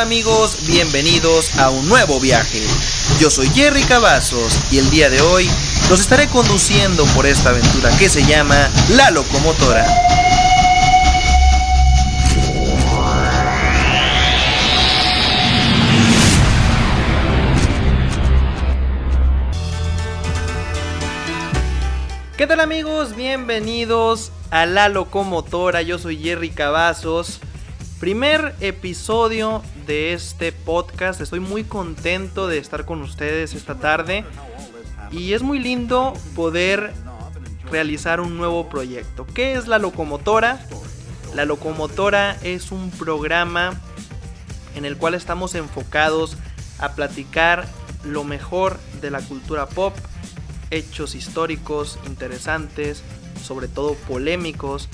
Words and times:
¿Qué 0.00 0.04
tal 0.04 0.12
amigos? 0.14 0.66
Bienvenidos 0.66 1.58
a 1.58 1.68
un 1.68 1.86
nuevo 1.86 2.18
viaje. 2.20 2.62
Yo 3.18 3.28
soy 3.28 3.48
Jerry 3.50 3.82
Cavazos 3.82 4.58
y 4.72 4.78
el 4.78 4.88
día 4.88 5.10
de 5.10 5.20
hoy 5.20 5.46
los 5.90 6.00
estaré 6.00 6.26
conduciendo 6.28 7.04
por 7.14 7.26
esta 7.26 7.50
aventura 7.50 7.90
que 7.98 8.08
se 8.08 8.24
llama 8.24 8.56
La 8.96 9.10
Locomotora. 9.10 9.84
¿Qué 22.38 22.46
tal 22.46 22.60
amigos? 22.60 23.14
Bienvenidos 23.14 24.32
a 24.50 24.64
La 24.64 24.88
Locomotora. 24.88 25.82
Yo 25.82 25.98
soy 25.98 26.16
Jerry 26.16 26.48
Cavazos. 26.48 27.40
Primer 28.00 28.54
episodio 28.60 29.62
de 29.86 30.14
este 30.14 30.52
podcast. 30.52 31.20
Estoy 31.20 31.40
muy 31.40 31.64
contento 31.64 32.48
de 32.48 32.56
estar 32.56 32.86
con 32.86 33.02
ustedes 33.02 33.52
esta 33.52 33.74
tarde. 33.74 34.24
Y 35.10 35.34
es 35.34 35.42
muy 35.42 35.58
lindo 35.58 36.14
poder 36.34 36.94
realizar 37.70 38.22
un 38.22 38.38
nuevo 38.38 38.70
proyecto. 38.70 39.26
¿Qué 39.26 39.52
es 39.52 39.68
la 39.68 39.78
locomotora? 39.78 40.66
La 41.34 41.44
locomotora 41.44 42.38
es 42.42 42.72
un 42.72 42.90
programa 42.90 43.78
en 44.74 44.86
el 44.86 44.96
cual 44.96 45.12
estamos 45.12 45.54
enfocados 45.54 46.38
a 46.78 46.94
platicar 46.94 47.68
lo 48.02 48.24
mejor 48.24 48.80
de 49.02 49.10
la 49.10 49.20
cultura 49.20 49.68
pop, 49.68 49.94
hechos 50.70 51.14
históricos 51.14 51.98
interesantes, 52.06 53.02
sobre 53.44 53.68
todo 53.68 53.92
polémicos, 54.08 54.88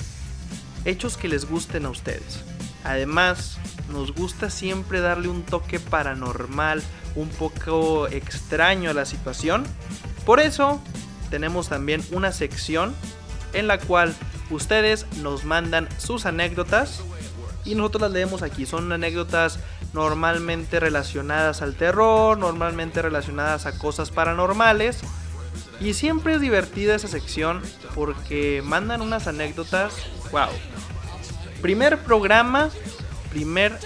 hechos 0.83 1.15
que 1.15 1.29
les 1.29 1.45
gusten 1.49 1.85
a 1.85 1.89
ustedes. 1.89 2.43
Además, 2.87 3.57
nos 3.89 4.13
gusta 4.15 4.49
siempre 4.49 5.01
darle 5.01 5.27
un 5.27 5.43
toque 5.43 5.77
paranormal, 5.77 6.81
un 7.15 7.27
poco 7.27 8.07
extraño 8.07 8.89
a 8.89 8.93
la 8.93 9.05
situación. 9.05 9.65
Por 10.25 10.39
eso, 10.39 10.81
tenemos 11.29 11.67
también 11.67 12.01
una 12.11 12.31
sección 12.31 12.95
en 13.51 13.67
la 13.67 13.77
cual 13.77 14.15
ustedes 14.49 15.05
nos 15.21 15.43
mandan 15.43 15.89
sus 15.97 16.25
anécdotas 16.25 17.01
y 17.65 17.75
nosotros 17.75 18.03
las 18.03 18.11
leemos 18.11 18.41
aquí. 18.41 18.65
Son 18.65 18.89
anécdotas 18.89 19.59
normalmente 19.91 20.79
relacionadas 20.79 21.61
al 21.61 21.75
terror, 21.75 22.37
normalmente 22.37 23.01
relacionadas 23.01 23.65
a 23.65 23.77
cosas 23.77 24.11
paranormales. 24.11 25.01
Y 25.81 25.93
siempre 25.93 26.35
es 26.35 26.41
divertida 26.41 26.95
esa 26.95 27.09
sección 27.09 27.61
porque 27.95 28.63
mandan 28.63 29.01
unas 29.01 29.27
anécdotas. 29.27 29.93
¡Wow! 30.31 30.49
Primer 31.67 31.97
programa, 31.97 32.69
primer, 33.29 33.77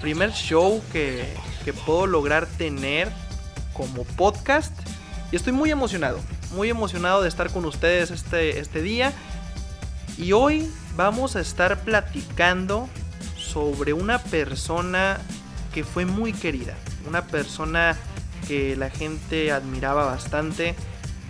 primer 0.00 0.30
show 0.30 0.80
que, 0.92 1.34
que 1.64 1.72
puedo 1.72 2.06
lograr 2.06 2.46
tener 2.46 3.10
como 3.72 4.04
podcast. 4.04 4.72
Y 5.32 5.36
estoy 5.36 5.52
muy 5.52 5.72
emocionado, 5.72 6.20
muy 6.54 6.70
emocionado 6.70 7.22
de 7.22 7.28
estar 7.28 7.50
con 7.50 7.64
ustedes 7.64 8.12
este, 8.12 8.60
este 8.60 8.82
día. 8.82 9.12
Y 10.16 10.30
hoy 10.30 10.70
vamos 10.94 11.34
a 11.34 11.40
estar 11.40 11.80
platicando 11.80 12.88
sobre 13.36 13.92
una 13.92 14.22
persona 14.22 15.18
que 15.74 15.82
fue 15.82 16.06
muy 16.06 16.32
querida. 16.32 16.76
Una 17.08 17.26
persona 17.26 17.96
que 18.46 18.76
la 18.76 18.90
gente 18.90 19.50
admiraba 19.50 20.04
bastante. 20.04 20.76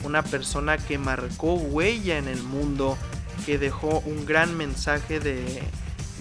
Una 0.05 0.23
persona 0.23 0.77
que 0.77 0.99
marcó 0.99 1.55
huella 1.55 2.19
en 2.19 2.29
el 2.29 2.43
mundo 2.43 2.99
que 3.49 3.57
dejó 3.57 4.01
un 4.01 4.27
gran 4.27 4.59
mensaje 4.59 5.21
de, 5.21 5.63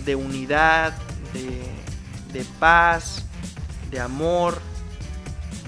de 0.06 0.16
unidad, 0.16 0.94
de, 1.34 1.62
de 2.32 2.46
paz, 2.58 3.26
de 3.92 4.00
amor 4.00 4.62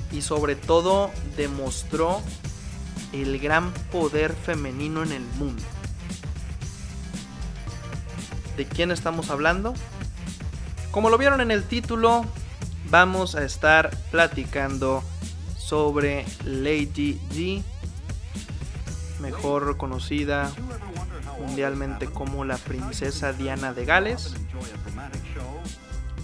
y 0.10 0.22
sobre 0.22 0.56
todo 0.56 1.12
demostró 1.36 2.22
el 3.12 3.40
gran 3.40 3.74
poder 3.92 4.32
femenino 4.32 5.04
en 5.04 5.12
el 5.12 5.24
mundo. 5.38 5.62
¿De 8.56 8.66
quién 8.66 8.90
estamos 8.90 9.30
hablando? 9.30 9.74
Como 10.92 11.10
lo 11.10 11.18
vieron 11.18 11.42
en 11.42 11.52
el 11.52 11.66
título, 11.66 12.24
vamos 12.90 13.36
a 13.36 13.44
estar 13.44 13.90
platicando 14.12 15.04
sobre 15.58 16.26
Lady 16.46 17.20
G, 17.34 17.62
mejor 19.20 19.76
conocida 19.76 20.54
mundialmente 21.40 22.06
como 22.08 22.46
la 22.46 22.58
princesa 22.58 23.34
Diana 23.34 23.74
de 23.74 23.86
Gales. 23.86 24.34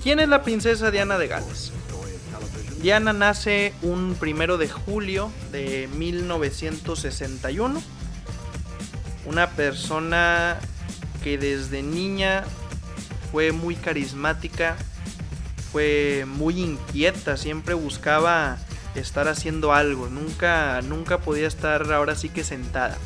¿Quién 0.03 0.19
es 0.19 0.29
la 0.29 0.43
princesa 0.43 0.91
Diana 0.91 1.17
de 1.17 1.27
Gales? 1.27 1.71
Diana 2.81 3.13
nace 3.13 3.73
un 3.81 4.15
primero 4.19 4.57
de 4.57 4.69
julio 4.69 5.31
de 5.51 5.89
1961. 5.95 7.81
Una 9.25 9.49
persona 9.49 10.59
que 11.23 11.39
desde 11.39 11.81
niña 11.81 12.43
fue 13.31 13.51
muy 13.51 13.75
carismática, 13.75 14.75
fue 15.71 16.25
muy 16.27 16.61
inquieta, 16.61 17.37
siempre 17.37 17.73
buscaba 17.73 18.59
estar 18.93 19.27
haciendo 19.27 19.73
algo, 19.73 20.07
nunca, 20.07 20.81
nunca 20.83 21.17
podía 21.17 21.47
estar 21.47 21.91
ahora 21.91 22.15
sí 22.15 22.29
que 22.29 22.43
sentada. 22.43 22.97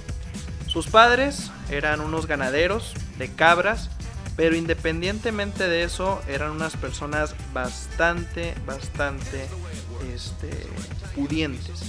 Sus 0.69 0.88
padres 0.88 1.52
eran 1.72 2.00
unos 2.00 2.28
ganaderos 2.28 2.94
de 3.18 3.34
cabras, 3.34 3.90
pero 4.35 4.56
independientemente 4.56 5.68
de 5.68 5.84
eso 5.84 6.22
eran 6.28 6.52
unas 6.52 6.78
personas 6.78 7.35
bastante, 7.53 8.53
bastante 8.68 9.47
este, 10.13 10.50
pudientes. 11.16 11.81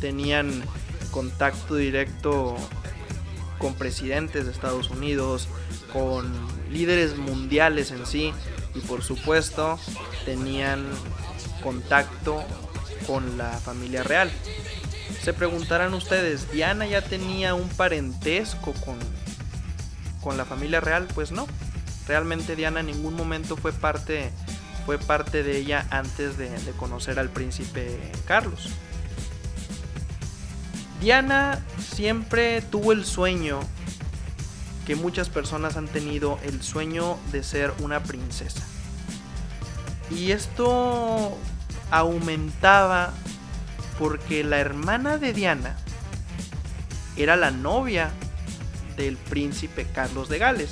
Tenían 0.00 0.64
contacto 1.10 1.76
directo 1.76 2.56
con 3.58 3.74
presidentes 3.74 4.46
de 4.46 4.52
Estados 4.52 4.88
Unidos, 4.88 5.48
con 5.92 6.32
líderes 6.72 7.18
mundiales 7.18 7.90
en 7.90 8.06
sí 8.06 8.32
y 8.74 8.80
por 8.80 9.02
supuesto 9.02 9.78
tenían 10.24 10.86
contacto 11.62 12.42
con 13.06 13.36
la 13.36 13.50
familia 13.58 14.02
real. 14.02 14.30
Se 15.20 15.32
preguntarán 15.32 15.94
ustedes, 15.94 16.50
¿Diana 16.50 16.86
ya 16.86 17.02
tenía 17.02 17.54
un 17.54 17.68
parentesco 17.68 18.72
con, 18.84 18.98
con 20.20 20.36
la 20.36 20.44
familia 20.44 20.80
real? 20.80 21.06
Pues 21.14 21.32
no. 21.32 21.46
Realmente 22.08 22.56
Diana 22.56 22.80
en 22.80 22.86
ningún 22.86 23.14
momento 23.14 23.56
fue 23.56 23.72
parte, 23.72 24.30
fue 24.86 24.98
parte 24.98 25.42
de 25.42 25.58
ella 25.58 25.86
antes 25.90 26.36
de, 26.36 26.48
de 26.50 26.72
conocer 26.72 27.18
al 27.18 27.28
príncipe 27.28 27.98
Carlos. 28.26 28.70
Diana 31.00 31.64
siempre 31.78 32.62
tuvo 32.62 32.92
el 32.92 33.04
sueño 33.04 33.60
que 34.86 34.96
muchas 34.96 35.28
personas 35.28 35.76
han 35.76 35.88
tenido, 35.88 36.38
el 36.42 36.62
sueño 36.62 37.18
de 37.30 37.42
ser 37.42 37.72
una 37.80 38.02
princesa. 38.02 38.62
Y 40.10 40.32
esto 40.32 41.36
aumentaba 41.90 43.12
porque 43.98 44.44
la 44.44 44.58
hermana 44.58 45.18
de 45.18 45.32
Diana 45.32 45.76
era 47.16 47.36
la 47.36 47.50
novia 47.50 48.10
del 48.96 49.16
príncipe 49.16 49.86
Carlos 49.92 50.28
de 50.28 50.38
Gales. 50.38 50.70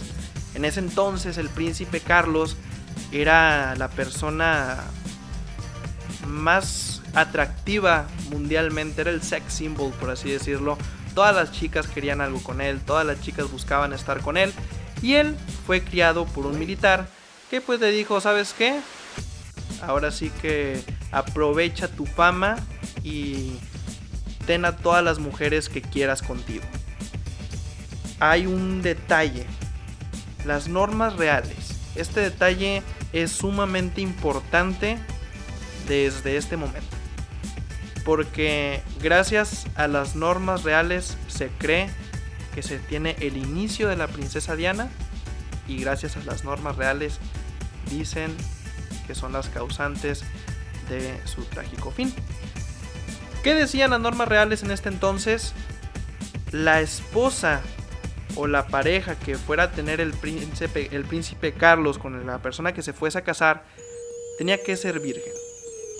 En 0.54 0.64
ese 0.64 0.80
entonces 0.80 1.38
el 1.38 1.48
príncipe 1.48 2.00
Carlos 2.00 2.56
era 3.12 3.74
la 3.76 3.88
persona 3.88 4.78
más 6.26 7.02
atractiva 7.14 8.06
mundialmente, 8.30 9.00
era 9.00 9.10
el 9.10 9.22
sex 9.22 9.52
symbol 9.52 9.92
por 9.92 10.10
así 10.10 10.30
decirlo. 10.30 10.78
Todas 11.14 11.34
las 11.34 11.52
chicas 11.52 11.86
querían 11.88 12.20
algo 12.20 12.42
con 12.42 12.60
él, 12.60 12.80
todas 12.80 13.04
las 13.04 13.20
chicas 13.20 13.50
buscaban 13.50 13.92
estar 13.92 14.20
con 14.20 14.36
él 14.36 14.52
y 15.02 15.14
él 15.14 15.36
fue 15.66 15.82
criado 15.82 16.26
por 16.26 16.46
un 16.46 16.58
militar 16.58 17.08
que 17.50 17.60
pues 17.60 17.80
le 17.80 17.90
dijo, 17.90 18.20
¿sabes 18.20 18.54
qué? 18.56 18.80
Ahora 19.82 20.10
sí 20.10 20.30
que 20.40 20.82
aprovecha 21.10 21.88
tu 21.88 22.06
fama 22.06 22.56
y 23.02 23.52
ten 24.46 24.64
a 24.64 24.76
todas 24.76 25.04
las 25.04 25.18
mujeres 25.18 25.68
que 25.68 25.82
quieras 25.82 26.22
contigo. 26.22 26.64
Hay 28.18 28.46
un 28.46 28.82
detalle, 28.82 29.46
las 30.44 30.68
normas 30.68 31.16
reales. 31.16 31.78
Este 31.94 32.20
detalle 32.20 32.82
es 33.12 33.32
sumamente 33.32 34.00
importante 34.00 34.98
desde 35.88 36.36
este 36.36 36.56
momento. 36.56 36.96
Porque 38.04 38.82
gracias 39.02 39.66
a 39.74 39.88
las 39.88 40.16
normas 40.16 40.62
reales 40.62 41.16
se 41.28 41.48
cree 41.48 41.90
que 42.54 42.62
se 42.62 42.78
tiene 42.78 43.16
el 43.20 43.36
inicio 43.36 43.88
de 43.88 43.96
la 43.96 44.08
princesa 44.08 44.56
Diana 44.56 44.88
y 45.68 45.78
gracias 45.78 46.16
a 46.16 46.24
las 46.24 46.44
normas 46.44 46.76
reales 46.76 47.18
dicen 47.90 48.34
que 49.06 49.14
son 49.14 49.32
las 49.32 49.48
causantes 49.48 50.24
de 50.88 51.20
su 51.26 51.44
trágico 51.44 51.90
fin. 51.90 52.12
¿Qué 53.42 53.54
decían 53.54 53.90
las 53.90 54.00
normas 54.00 54.28
reales 54.28 54.62
en 54.62 54.70
este 54.70 54.90
entonces? 54.90 55.54
La 56.52 56.82
esposa 56.82 57.62
o 58.36 58.46
la 58.46 58.66
pareja 58.66 59.14
que 59.14 59.36
fuera 59.36 59.64
a 59.64 59.70
tener 59.70 59.98
el 60.00 60.12
príncipe, 60.12 60.90
el 60.92 61.04
príncipe 61.04 61.52
Carlos 61.52 61.98
con 61.98 62.26
la 62.26 62.38
persona 62.42 62.74
que 62.74 62.82
se 62.82 62.92
fuese 62.92 63.16
a 63.16 63.24
casar, 63.24 63.64
tenía 64.36 64.62
que 64.62 64.76
ser 64.76 65.00
virgen. 65.00 65.32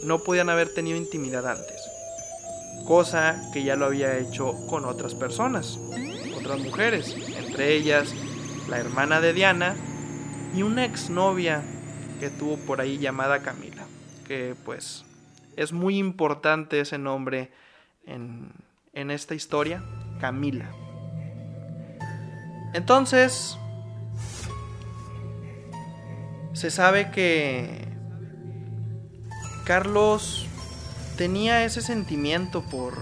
No 0.05 0.23
podían 0.23 0.51
haber 0.51 0.75
tenido 0.75 0.99
intimidad 0.99 1.47
antes. 1.49 1.81
Cosa 2.87 3.41
que 3.55 3.65
ya 3.65 3.75
lo 3.75 3.87
había 3.87 4.19
hecho 4.19 4.55
con 4.69 4.85
otras 4.85 5.15
personas, 5.15 5.79
otras 6.37 6.59
mujeres, 6.59 7.17
entre 7.39 7.73
ellas 7.73 8.15
la 8.69 8.79
hermana 8.79 9.23
de 9.23 9.33
Diana 9.33 9.77
y 10.55 10.63
una 10.63 10.85
exnovia 10.85 11.63
que 12.21 12.29
tuvo 12.29 12.59
por 12.59 12.83
ahí 12.83 12.99
llamada 12.99 13.41
Camila, 13.41 13.87
que 14.27 14.55
pues 14.65 15.05
es 15.61 15.73
muy 15.73 15.99
importante 15.99 16.81
ese 16.81 16.97
nombre 16.97 17.51
en, 18.07 18.51
en 18.95 19.11
esta 19.11 19.35
historia, 19.35 19.85
Camila. 20.19 20.71
Entonces, 22.73 23.59
se 26.55 26.71
sabe 26.71 27.11
que 27.11 27.89
Carlos 29.67 30.47
tenía 31.19 31.63
ese 31.63 31.83
sentimiento 31.83 32.63
por, 32.63 32.95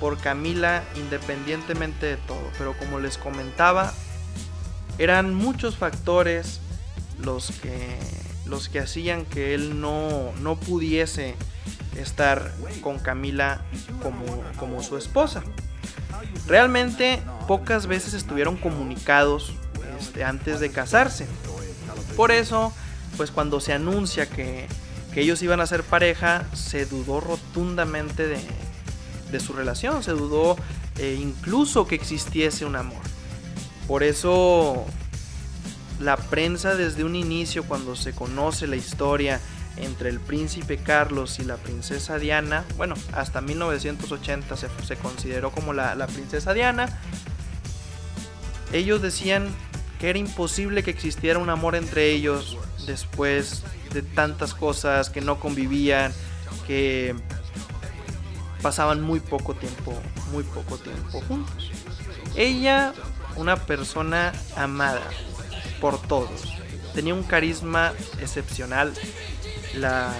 por 0.00 0.16
Camila 0.16 0.82
independientemente 0.96 2.06
de 2.06 2.16
todo, 2.16 2.50
pero 2.56 2.72
como 2.78 2.98
les 2.98 3.18
comentaba, 3.18 3.92
eran 4.96 5.34
muchos 5.34 5.76
factores 5.76 6.62
los 7.18 7.50
que, 7.60 7.98
los 8.46 8.70
que 8.70 8.78
hacían 8.78 9.26
que 9.26 9.52
él 9.52 9.82
no, 9.82 10.32
no 10.40 10.56
pudiese 10.56 11.34
estar 11.98 12.52
con 12.82 12.98
Camila 12.98 13.60
como, 14.02 14.24
como 14.58 14.82
su 14.82 14.96
esposa. 14.96 15.42
Realmente 16.46 17.22
pocas 17.46 17.86
veces 17.86 18.14
estuvieron 18.14 18.56
comunicados 18.56 19.52
este, 20.00 20.24
antes 20.24 20.60
de 20.60 20.70
casarse. 20.70 21.26
Por 22.16 22.30
eso, 22.30 22.72
pues 23.16 23.30
cuando 23.30 23.60
se 23.60 23.72
anuncia 23.72 24.28
que, 24.28 24.66
que 25.12 25.20
ellos 25.20 25.42
iban 25.42 25.60
a 25.60 25.66
ser 25.66 25.82
pareja, 25.82 26.46
se 26.54 26.86
dudó 26.86 27.20
rotundamente 27.20 28.26
de, 28.26 28.40
de 29.30 29.40
su 29.40 29.52
relación, 29.52 30.02
se 30.02 30.12
dudó 30.12 30.56
eh, 30.98 31.18
incluso 31.20 31.86
que 31.86 31.94
existiese 31.94 32.64
un 32.64 32.76
amor. 32.76 33.02
Por 33.86 34.02
eso 34.02 34.84
la 36.00 36.16
prensa 36.16 36.74
desde 36.74 37.04
un 37.04 37.16
inicio, 37.16 37.64
cuando 37.64 37.96
se 37.96 38.12
conoce 38.12 38.66
la 38.66 38.76
historia 38.76 39.40
entre 39.76 40.08
el 40.10 40.20
príncipe 40.20 40.78
Carlos 40.78 41.38
y 41.38 41.44
la 41.44 41.56
princesa 41.56 42.18
Diana, 42.18 42.64
bueno, 42.76 42.94
hasta 43.12 43.40
1980 43.40 44.56
se, 44.56 44.68
se 44.86 44.96
consideró 44.96 45.50
como 45.50 45.72
la, 45.72 45.94
la 45.94 46.06
princesa 46.06 46.52
Diana, 46.52 46.88
ellos 48.72 49.00
decían 49.00 49.48
que 49.98 50.10
era 50.10 50.18
imposible 50.18 50.82
que 50.82 50.90
existiera 50.90 51.38
un 51.38 51.50
amor 51.50 51.74
entre 51.74 52.10
ellos 52.10 52.56
después 52.86 53.62
de 53.92 54.02
tantas 54.02 54.54
cosas, 54.54 55.10
que 55.10 55.20
no 55.20 55.40
convivían, 55.40 56.12
que 56.66 57.14
pasaban 58.62 59.00
muy 59.00 59.20
poco 59.20 59.54
tiempo, 59.54 59.94
muy 60.32 60.44
poco 60.44 60.76
tiempo 60.78 61.22
juntos. 61.26 61.70
Ella, 62.36 62.92
una 63.36 63.56
persona 63.56 64.32
amada 64.56 65.02
por 65.80 66.00
todos, 66.00 66.54
tenía 66.94 67.14
un 67.14 67.22
carisma 67.22 67.92
excepcional, 68.20 68.92
la, 69.74 70.14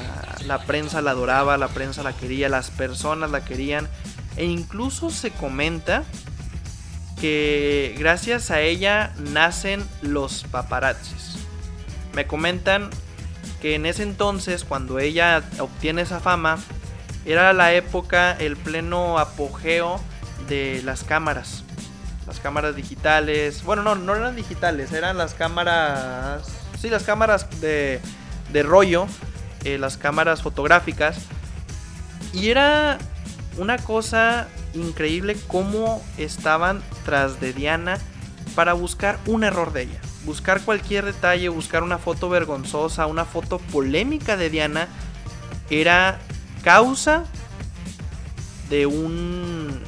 la 0.47 0.59
prensa 0.63 1.03
la 1.03 1.13
adoraba, 1.13 1.57
la 1.57 1.69
prensa 1.69 2.03
la 2.03 2.13
quería, 2.13 2.49
las 2.49 2.71
personas 2.71 3.31
la 3.31 3.45
querían 3.45 3.89
e 4.37 4.45
incluso 4.45 5.11
se 5.11 5.31
comenta 5.31 6.05
que 7.21 7.97
gracias 7.99 8.51
a 8.51 8.61
ella 8.61 9.13
nacen 9.19 9.85
los 10.03 10.45
paparazzis. 10.45 11.37
Me 12.15 12.27
comentan 12.27 12.91
que 13.61 13.75
en 13.75 13.87
ese 13.87 14.05
entonces, 14.05 14.65
cuando 14.65 14.99
ella 14.99 15.43
obtiene 15.59 16.03
esa 16.03 16.21
fama, 16.21 16.59
era 17.27 17.53
la 17.53 17.73
época, 17.75 18.33
el 18.33 18.57
pleno 18.57 19.19
apogeo 19.19 20.01
de 20.49 20.81
las 20.85 21.03
cámaras. 21.03 21.65
Las 22.27 22.39
cámaras 22.41 22.77
digitales. 22.77 23.65
Bueno, 23.65 23.83
no, 23.83 23.97
no 23.97 24.15
eran 24.15 24.37
digitales, 24.37 24.93
eran 24.93 25.19
las 25.19 25.35
cámaras. 25.35 26.43
Sí, 26.81 26.89
las 26.89 27.03
cámaras 27.03 27.61
de, 27.61 28.01
de 28.53 28.63
rollo 28.63 29.09
eh, 29.65 29.79
las 29.79 29.97
cámaras 29.97 30.43
fotográficas. 30.43 31.19
Y 32.33 32.49
era 32.51 32.99
una 33.57 33.79
cosa 33.79 34.49
increíble 34.75 35.37
cómo 35.47 36.03
estaban 36.17 36.83
tras 37.05 37.41
de 37.41 37.53
Diana 37.53 37.99
para 38.55 38.73
buscar 38.73 39.19
un 39.27 39.45
error 39.45 39.73
de 39.73 39.83
ella. 39.83 40.01
Buscar 40.25 40.61
cualquier 40.61 41.05
detalle, 41.05 41.49
buscar 41.49 41.83
una 41.83 41.99
foto 41.99 42.29
vergonzosa, 42.29 43.07
una 43.07 43.25
foto 43.25 43.59
polémica 43.59 44.37
de 44.37 44.51
Diana, 44.51 44.89
era 45.71 46.19
causa 46.63 47.25
de 48.69 48.87
un, 48.87 49.81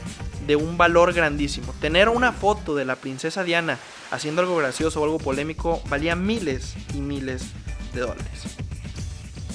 de 0.46 0.56
un 0.56 0.78
valor 0.78 1.12
grandísimo. 1.12 1.74
Tener 1.80 2.08
una 2.08 2.32
foto 2.32 2.74
de 2.74 2.84
la 2.84 2.96
princesa 2.96 3.44
Diana 3.44 3.78
haciendo 4.10 4.42
algo 4.42 4.56
gracioso 4.56 5.00
o 5.00 5.04
algo 5.04 5.18
polémico 5.18 5.82
valía 5.88 6.16
miles 6.16 6.74
y 6.94 7.00
miles 7.00 7.44
de 7.94 8.00
dólares. 8.00 8.56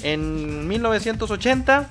En 0.02 0.68
1980 0.68 1.88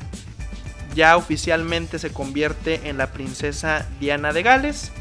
ya 0.95 1.17
oficialmente 1.17 1.99
se 1.99 2.11
convierte 2.11 2.87
en 2.89 2.97
la 2.97 3.11
princesa 3.11 3.85
Diana 3.99 4.31
de 4.31 4.43
Gales 4.43 4.91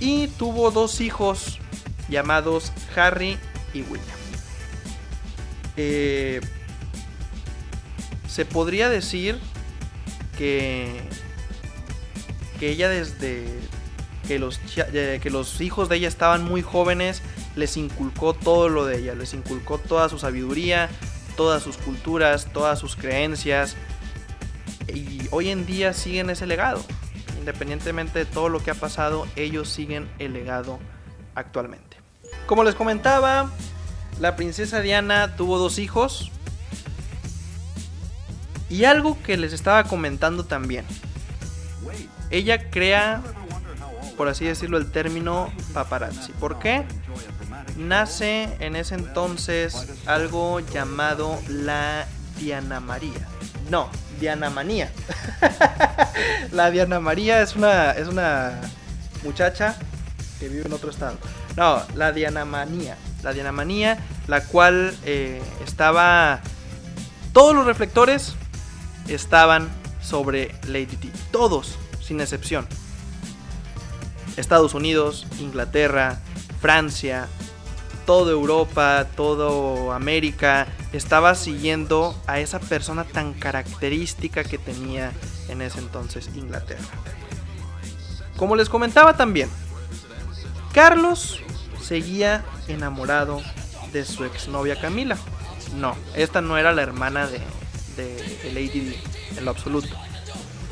y 0.00 0.28
tuvo 0.28 0.70
dos 0.70 1.00
hijos 1.00 1.58
llamados 2.08 2.72
Harry 2.94 3.38
y 3.72 3.82
William. 3.82 4.18
Eh, 5.76 6.40
se 8.28 8.44
podría 8.44 8.88
decir 8.88 9.38
que, 10.36 11.00
que 12.60 12.70
ella 12.70 12.88
desde 12.88 13.46
que 14.26 14.38
los, 14.38 14.58
que 14.58 15.30
los 15.30 15.60
hijos 15.60 15.88
de 15.88 15.96
ella 15.96 16.08
estaban 16.08 16.44
muy 16.44 16.62
jóvenes 16.62 17.22
les 17.56 17.76
inculcó 17.76 18.34
todo 18.34 18.68
lo 18.68 18.86
de 18.86 18.98
ella, 18.98 19.14
les 19.14 19.34
inculcó 19.34 19.78
toda 19.78 20.08
su 20.08 20.18
sabiduría, 20.18 20.88
todas 21.36 21.62
sus 21.62 21.76
culturas, 21.76 22.48
todas 22.52 22.78
sus 22.78 22.96
creencias. 22.96 23.76
Y 24.92 25.28
hoy 25.30 25.50
en 25.50 25.66
día 25.66 25.92
siguen 25.92 26.30
ese 26.30 26.46
legado. 26.46 26.82
Independientemente 27.38 28.20
de 28.20 28.24
todo 28.24 28.48
lo 28.48 28.62
que 28.62 28.70
ha 28.70 28.74
pasado, 28.74 29.26
ellos 29.36 29.68
siguen 29.68 30.08
el 30.18 30.32
legado 30.32 30.78
actualmente. 31.34 31.96
Como 32.46 32.64
les 32.64 32.74
comentaba, 32.74 33.50
la 34.20 34.36
princesa 34.36 34.80
Diana 34.80 35.36
tuvo 35.36 35.58
dos 35.58 35.78
hijos. 35.78 36.30
Y 38.70 38.84
algo 38.84 39.22
que 39.22 39.36
les 39.36 39.52
estaba 39.52 39.84
comentando 39.84 40.44
también. 40.44 40.84
Ella 42.30 42.70
crea, 42.70 43.22
por 44.16 44.28
así 44.28 44.44
decirlo, 44.44 44.78
el 44.78 44.90
término 44.90 45.52
paparazzi. 45.72 46.32
¿Por 46.32 46.58
qué? 46.58 46.84
Nace 47.76 48.48
en 48.60 48.76
ese 48.76 48.94
entonces 48.94 49.74
algo 50.06 50.60
llamado 50.60 51.38
la 51.48 52.06
Diana 52.38 52.80
María. 52.80 53.28
No, 53.70 53.88
Diana 54.20 54.50
Manía. 54.50 54.90
la 56.52 56.70
Diana 56.70 57.00
María 57.00 57.42
es 57.42 57.56
una, 57.56 57.92
es 57.92 58.08
una 58.08 58.60
muchacha 59.22 59.76
que 60.38 60.48
vive 60.48 60.66
en 60.66 60.72
otro 60.72 60.90
estado. 60.90 61.16
No, 61.56 61.82
la 61.94 62.12
Diana 62.12 62.44
Manía. 62.44 62.96
La 63.22 63.32
Diana 63.32 63.52
Manía, 63.52 63.98
la 64.26 64.44
cual 64.44 64.94
eh, 65.04 65.42
estaba... 65.64 66.40
Todos 67.32 67.54
los 67.54 67.66
reflectores 67.66 68.34
estaban 69.08 69.68
sobre 70.00 70.54
Lady 70.68 70.96
Di. 70.96 71.10
Todos, 71.30 71.78
sin 72.00 72.20
excepción. 72.20 72.66
Estados 74.36 74.74
Unidos, 74.74 75.26
Inglaterra, 75.40 76.18
Francia, 76.60 77.28
toda 78.06 78.32
Europa, 78.32 79.06
toda 79.16 79.94
América 79.94 80.66
estaba 80.92 81.34
siguiendo 81.34 82.14
a 82.26 82.40
esa 82.40 82.60
persona 82.60 83.04
tan 83.04 83.34
característica 83.34 84.44
que 84.44 84.58
tenía 84.58 85.12
en 85.48 85.62
ese 85.62 85.78
entonces 85.78 86.30
Inglaterra. 86.34 86.84
Como 88.36 88.56
les 88.56 88.68
comentaba 88.68 89.16
también, 89.16 89.48
Carlos 90.72 91.40
seguía 91.80 92.44
enamorado 92.68 93.40
de 93.92 94.04
su 94.04 94.24
exnovia 94.24 94.80
Camila. 94.80 95.16
No, 95.76 95.96
esta 96.14 96.40
no 96.40 96.58
era 96.58 96.72
la 96.72 96.82
hermana 96.82 97.26
de, 97.26 97.40
de, 97.96 98.52
Lady 98.52 98.80
D 98.80 98.98
en 99.36 99.44
lo 99.44 99.52
absoluto. 99.52 99.88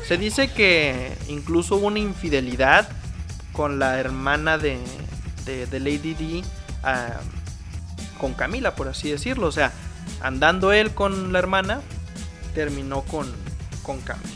Se 0.07 0.17
dice 0.17 0.51
que 0.51 1.17
incluso 1.29 1.77
hubo 1.77 1.87
una 1.87 1.99
infidelidad 1.99 2.89
con 3.53 3.79
la 3.79 3.99
hermana 3.99 4.57
de, 4.57 4.77
de 5.45 5.79
Lady 5.79 6.43
D 6.83 7.13
con 8.19 8.33
Camila, 8.33 8.75
por 8.75 8.87
así 8.87 9.09
decirlo. 9.09 9.47
O 9.47 9.51
sea, 9.51 9.71
andando 10.21 10.71
él 10.71 10.93
con 10.93 11.33
la 11.33 11.39
hermana, 11.39 11.81
terminó 12.53 13.01
con, 13.01 13.31
con 13.81 13.99
Camila. 14.01 14.29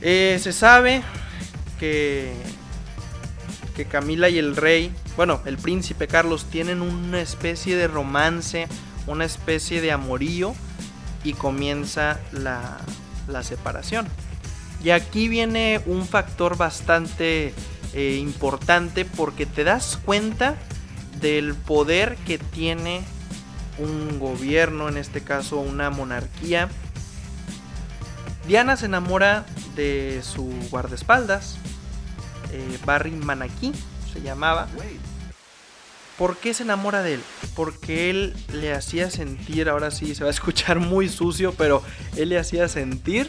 Eh, 0.00 0.38
se 0.42 0.52
sabe 0.52 1.02
que 1.78 2.34
que 3.76 3.84
Camila 3.84 4.30
y 4.30 4.38
el 4.38 4.56
rey, 4.56 4.90
bueno, 5.16 5.42
el 5.44 5.58
príncipe 5.58 6.08
Carlos 6.08 6.46
tienen 6.46 6.80
una 6.80 7.20
especie 7.20 7.76
de 7.76 7.86
romance, 7.86 8.68
una 9.06 9.26
especie 9.26 9.82
de 9.82 9.92
amorío 9.92 10.54
y 11.22 11.34
comienza 11.34 12.18
la, 12.32 12.78
la 13.28 13.42
separación. 13.42 14.08
Y 14.82 14.90
aquí 14.90 15.28
viene 15.28 15.82
un 15.84 16.06
factor 16.06 16.56
bastante 16.56 17.52
eh, 17.92 18.18
importante 18.18 19.04
porque 19.04 19.44
te 19.44 19.62
das 19.62 19.98
cuenta 20.02 20.56
del 21.20 21.54
poder 21.54 22.16
que 22.26 22.38
tiene 22.38 23.02
un 23.78 24.18
gobierno, 24.18 24.88
en 24.88 24.96
este 24.96 25.22
caso 25.22 25.58
una 25.58 25.90
monarquía. 25.90 26.68
Diana 28.46 28.76
se 28.76 28.86
enamora 28.86 29.44
de 29.74 30.20
su 30.22 30.52
guardaespaldas, 30.70 31.58
eh, 32.52 32.78
Barry 32.84 33.10
Manaki 33.10 33.72
se 34.12 34.22
llamaba. 34.22 34.68
¿Por 36.16 36.38
qué 36.38 36.54
se 36.54 36.62
enamora 36.62 37.02
de 37.02 37.14
él? 37.14 37.22
Porque 37.54 38.08
él 38.08 38.34
le 38.52 38.72
hacía 38.72 39.10
sentir, 39.10 39.68
ahora 39.68 39.90
sí 39.90 40.14
se 40.14 40.24
va 40.24 40.30
a 40.30 40.32
escuchar 40.32 40.78
muy 40.80 41.08
sucio, 41.08 41.52
pero 41.52 41.82
él 42.16 42.30
le 42.30 42.38
hacía 42.38 42.68
sentir 42.68 43.28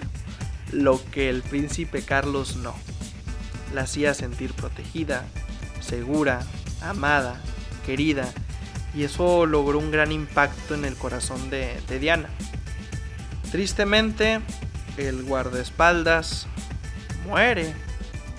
lo 0.72 1.02
que 1.12 1.30
el 1.30 1.42
príncipe 1.42 2.04
Carlos 2.04 2.56
no. 2.58 2.74
La 3.74 3.82
hacía 3.82 4.14
sentir 4.14 4.54
protegida, 4.54 5.26
segura, 5.82 6.46
amada, 6.82 7.42
querida, 7.88 8.30
y 8.94 9.04
eso 9.04 9.46
logró 9.46 9.80
un 9.80 9.92
gran 9.92 10.12
impacto 10.12 10.76
en 10.76 10.84
el 10.84 10.96
corazón 10.96 11.50
de, 11.50 11.80
Diana. 12.00 12.28
Tristemente, 13.50 14.42
el 14.98 15.24
guardaespaldas 15.24 16.48
muere 17.26 17.74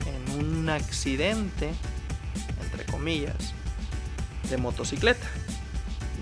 en 0.07 0.47
un 0.47 0.69
accidente, 0.69 1.71
entre 2.63 2.85
comillas, 2.85 3.55
de 4.51 4.59
motocicleta. 4.59 5.27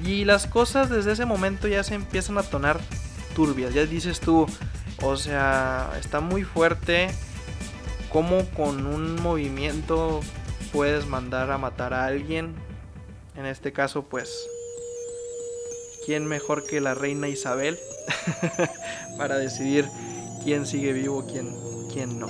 Y 0.05 0.25
las 0.25 0.47
cosas 0.47 0.89
desde 0.89 1.13
ese 1.13 1.27
momento 1.27 1.67
ya 1.67 1.83
se 1.83 1.95
empiezan 1.95 2.39
a 2.39 2.45
tonar 2.45 2.79
turbias. 3.35 3.75
Ya 3.75 3.87
dices 3.87 4.21
tú, 4.21 4.47
o 5.03 5.17
sea, 5.17 5.91
está 5.99 6.21
muy 6.21 6.45
fuerte 6.45 7.09
cómo 8.13 8.45
con 8.51 8.87
un 8.87 9.21
movimiento 9.21 10.21
puedes 10.73 11.07
mandar 11.07 11.51
a 11.51 11.59
matar 11.59 11.93
a 11.93 12.05
alguien. 12.05 12.55
En 13.37 13.47
este 13.47 13.73
caso, 13.73 14.03
pues, 14.03 14.49
¿quién 16.05 16.27
mejor 16.27 16.65
que 16.65 16.81
la 16.81 16.95
reina 16.95 17.29
Isabel 17.29 17.79
para 19.19 19.39
decidir 19.39 19.87
quién 20.43 20.67
sigue 20.67 20.93
vivo, 20.93 21.27
quién, 21.27 21.55
quién 21.93 22.19
no? 22.19 22.29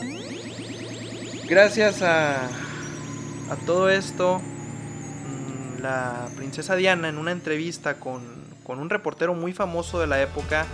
Gracias 1.49 2.03
a, 2.03 2.47
a 2.47 3.57
todo 3.67 3.89
esto, 3.89 4.41
mm, 4.41 5.81
la 5.83 6.29
princesa 6.37 6.75
Diana 6.75 7.09
en 7.09 7.19
una 7.19 7.33
entrevista 7.33 8.01
con, 8.01 8.45
con 8.65 8.81
un 8.81 8.91
reportero 8.91 9.35
muy 9.35 9.53
famoso 9.53 10.01
de 10.01 10.09
la 10.09 10.21
época 10.21 10.67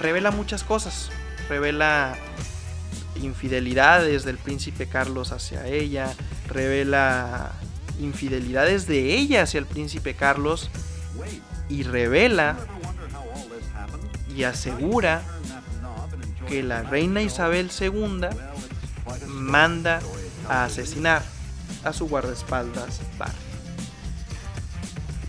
revela 0.00 0.30
muchas 0.30 0.64
cosas. 0.64 1.10
Revela 1.48 2.16
infidelidades 3.22 4.24
del 4.24 4.38
príncipe 4.38 4.86
Carlos 4.86 5.32
hacia 5.32 5.66
ella. 5.66 6.12
Revela 6.46 7.52
infidelidades 7.98 8.86
de 8.86 9.14
ella 9.14 9.42
hacia 9.42 9.58
el 9.58 9.66
príncipe 9.66 10.14
Carlos. 10.14 10.70
Y 11.68 11.82
revela 11.82 12.56
y 14.34 14.44
asegura 14.44 15.22
que 16.48 16.62
la 16.62 16.82
reina 16.82 17.20
Isabel 17.22 17.70
II 17.78 18.28
manda 19.26 20.00
a 20.48 20.64
asesinar 20.64 21.22
a 21.84 21.92
su 21.92 22.08
guardaespaldas 22.08 23.00
Bar. 23.18 23.32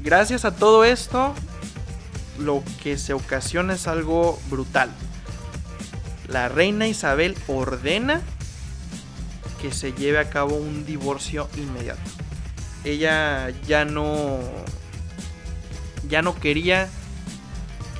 Gracias 0.01 0.45
a 0.45 0.55
todo 0.55 0.85
esto, 0.85 1.33
lo 2.38 2.63
que 2.81 2.97
se 2.97 3.13
ocasiona 3.13 3.73
es 3.73 3.88
algo 3.88 4.39
brutal. 4.49 4.89
La 6.27 6.47
reina 6.47 6.88
Isabel 6.88 7.35
ordena 7.47 8.21
que 9.61 9.71
se 9.71 9.91
lleve 9.91 10.19
a 10.19 10.29
cabo 10.29 10.55
un 10.55 10.85
divorcio 10.85 11.49
inmediato. 11.57 11.99
Ella 12.83 13.50
ya 13.67 13.86
no 13.86 14.39
ya 16.07 16.21
no 16.21 16.36
quería 16.39 16.89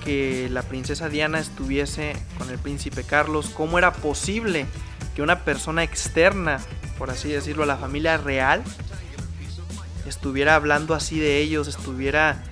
que 0.04 0.48
la 0.50 0.64
princesa 0.64 1.10
Diana 1.10 1.40
estuviese 1.40 2.16
con 2.38 2.50
el 2.50 2.58
príncipe 2.58 3.04
Carlos. 3.04 3.50
¿Cómo 3.54 3.78
era 3.78 3.94
posible 3.94 4.66
que 5.16 5.22
una 5.22 5.44
persona 5.44 5.84
externa, 5.84 6.60
por 6.98 7.10
así 7.10 7.30
decirlo, 7.30 7.64
a 7.64 7.68
la 7.68 7.78
familia 7.78 8.18
real, 8.18 8.64
estuviera 10.08 10.56
hablando 10.56 10.96
así 10.96 11.20
de 11.20 11.40
ellos, 11.40 11.68
estuviera 11.68 12.44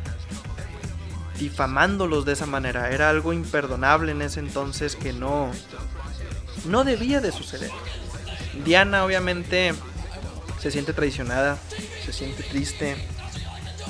difamándolos 1.39 2.25
de 2.25 2.33
esa 2.33 2.45
manera. 2.45 2.91
Era 2.91 3.09
algo 3.09 3.33
imperdonable 3.33 4.11
en 4.11 4.21
ese 4.21 4.39
entonces 4.39 4.95
que 4.95 5.13
no, 5.13 5.51
no 6.65 6.83
debía 6.83 7.21
de 7.21 7.31
suceder. 7.31 7.71
Diana 8.65 9.05
obviamente 9.05 9.73
se 10.59 10.71
siente 10.71 10.93
traicionada, 10.93 11.57
se 12.07 12.13
siente 12.13 12.41
triste, 12.43 12.95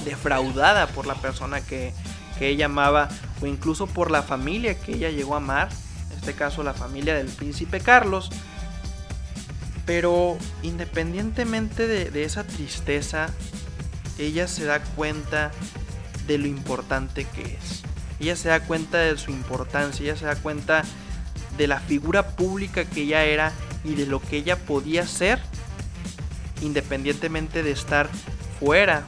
defraudada 0.04 0.88
por 0.88 1.06
la 1.06 1.14
persona 1.14 1.62
que, 1.62 1.94
que 2.40 2.50
ella 2.50 2.66
amaba 2.66 3.10
o 3.42 3.46
incluso 3.46 3.86
por 3.86 4.10
la 4.10 4.24
familia 4.24 4.80
que 4.80 4.94
ella 4.94 5.12
llegó 5.12 5.36
a 5.36 5.38
amar, 5.38 5.70
en 6.10 6.18
este 6.18 6.34
caso 6.34 6.64
la 6.64 6.74
familia 6.74 7.14
del 7.14 7.28
príncipe 7.28 7.80
Carlos. 7.80 8.32
Pero 9.86 10.38
independientemente 10.64 11.88
de, 11.88 12.10
de 12.10 12.24
esa 12.24 12.44
tristeza, 12.44 13.30
ella 14.18 14.48
se 14.48 14.66
da 14.66 14.82
cuenta 14.82 15.52
de 16.26 16.40
lo 16.40 16.48
importante 16.48 17.26
que 17.26 17.44
es. 17.44 17.84
Ella 18.20 18.36
se 18.36 18.50
da 18.50 18.62
cuenta 18.62 18.98
de 18.98 19.16
su 19.18 19.30
importancia, 19.30 20.04
ella 20.04 20.18
se 20.18 20.26
da 20.26 20.36
cuenta 20.36 20.84
de 21.56 21.68
la 21.68 21.80
figura 21.80 22.30
pública 22.30 22.84
que 22.86 23.04
ella 23.04 23.26
era 23.26 23.54
y 23.84 23.94
de 23.94 24.08
lo 24.08 24.20
que 24.20 24.38
ella 24.38 24.58
podía 24.58 25.06
ser 25.06 25.40
independientemente 26.62 27.64
de 27.64 27.72
estar 27.72 28.10
fuera 28.60 29.06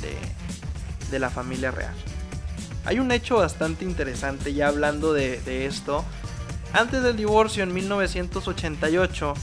de, 0.00 0.16
de 1.10 1.18
la 1.18 1.30
familia 1.30 1.70
real. 1.70 1.94
Hay 2.86 2.98
un 2.98 3.10
hecho 3.12 3.36
bastante 3.36 3.84
interesante 3.84 4.52
ya 4.52 4.68
hablando 4.68 5.14
de, 5.14 5.66
esto. 5.66 6.04
Antes 6.72 7.02
del 7.02 7.16
divorcio 7.16 7.62
en 7.62 7.72
1988, 7.72 9.34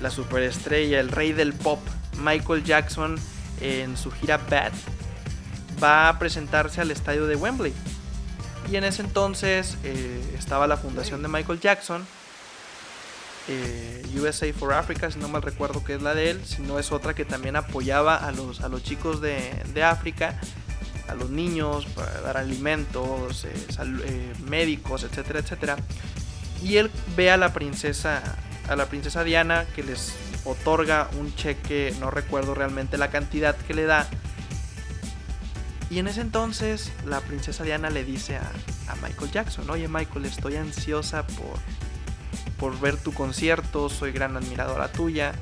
la 0.00 0.10
superestrella, 0.10 0.98
el 1.00 1.10
rey 1.10 1.32
del 1.32 1.52
pop, 1.52 1.80
Michael 2.18 2.64
Jackson, 2.64 3.16
en 3.60 3.96
su 3.96 4.10
gira 4.10 4.38
Bad, 4.38 4.72
va 5.82 6.08
a 6.08 6.18
presentarse 6.18 6.80
al 6.80 6.90
estadio 6.90 7.26
de 7.26 7.36
Wembley. 7.36 7.74
Y 8.70 8.76
en 8.76 8.84
ese 8.84 9.02
entonces 9.02 9.76
eh, 9.84 10.34
estaba 10.38 10.66
la 10.66 10.76
fundación 10.76 11.22
de 11.22 11.28
Michael 11.28 11.60
Jackson, 11.60 12.06
eh, 13.48 14.02
USA 14.14 14.52
for 14.52 14.72
Africa, 14.72 15.10
si 15.10 15.18
no 15.18 15.28
mal 15.28 15.42
recuerdo 15.42 15.82
que 15.84 15.94
es 15.94 16.02
la 16.02 16.14
de 16.14 16.30
él, 16.30 16.40
si 16.44 16.62
no 16.62 16.78
es 16.78 16.92
otra 16.92 17.14
que 17.14 17.24
también 17.24 17.56
apoyaba 17.56 18.16
a 18.16 18.32
los, 18.32 18.60
a 18.60 18.68
los 18.68 18.82
chicos 18.82 19.20
de, 19.20 19.38
de 19.74 19.82
África, 19.82 20.38
a 21.08 21.14
los 21.14 21.30
niños, 21.30 21.86
para 21.86 22.20
dar 22.20 22.36
alimentos, 22.36 23.44
eh, 23.44 24.32
médicos, 24.48 25.04
etcétera, 25.04 25.40
etcétera. 25.40 25.76
Y 26.62 26.76
él 26.76 26.90
ve 27.16 27.30
a 27.30 27.36
la 27.36 27.52
princesa, 27.52 28.22
a 28.68 28.76
la 28.76 28.86
princesa 28.86 29.24
Diana 29.24 29.66
que 29.74 29.82
les 29.82 30.14
otorga 30.44 31.08
un 31.18 31.34
cheque, 31.34 31.94
no 32.00 32.10
recuerdo 32.10 32.54
realmente 32.54 32.98
la 32.98 33.10
cantidad 33.10 33.56
que 33.56 33.74
le 33.74 33.84
da, 33.84 34.08
y 35.90 35.98
en 35.98 36.06
ese 36.06 36.20
entonces 36.20 36.92
la 37.06 37.20
princesa 37.20 37.64
Diana 37.64 37.88
le 37.88 38.04
dice 38.04 38.36
a, 38.36 38.52
Michael 39.02 39.30
Jackson, 39.30 39.68
oye 39.70 39.86
Michael, 39.86 40.24
estoy 40.24 40.56
ansiosa 40.56 41.26
por, 41.26 41.58
por 42.58 42.78
ver 42.78 42.96
tu 42.96 43.12
concierto, 43.12 43.88
soy 43.88 44.12
gran 44.12 44.36
admiradora 44.36 44.90
tuya. 44.90 45.32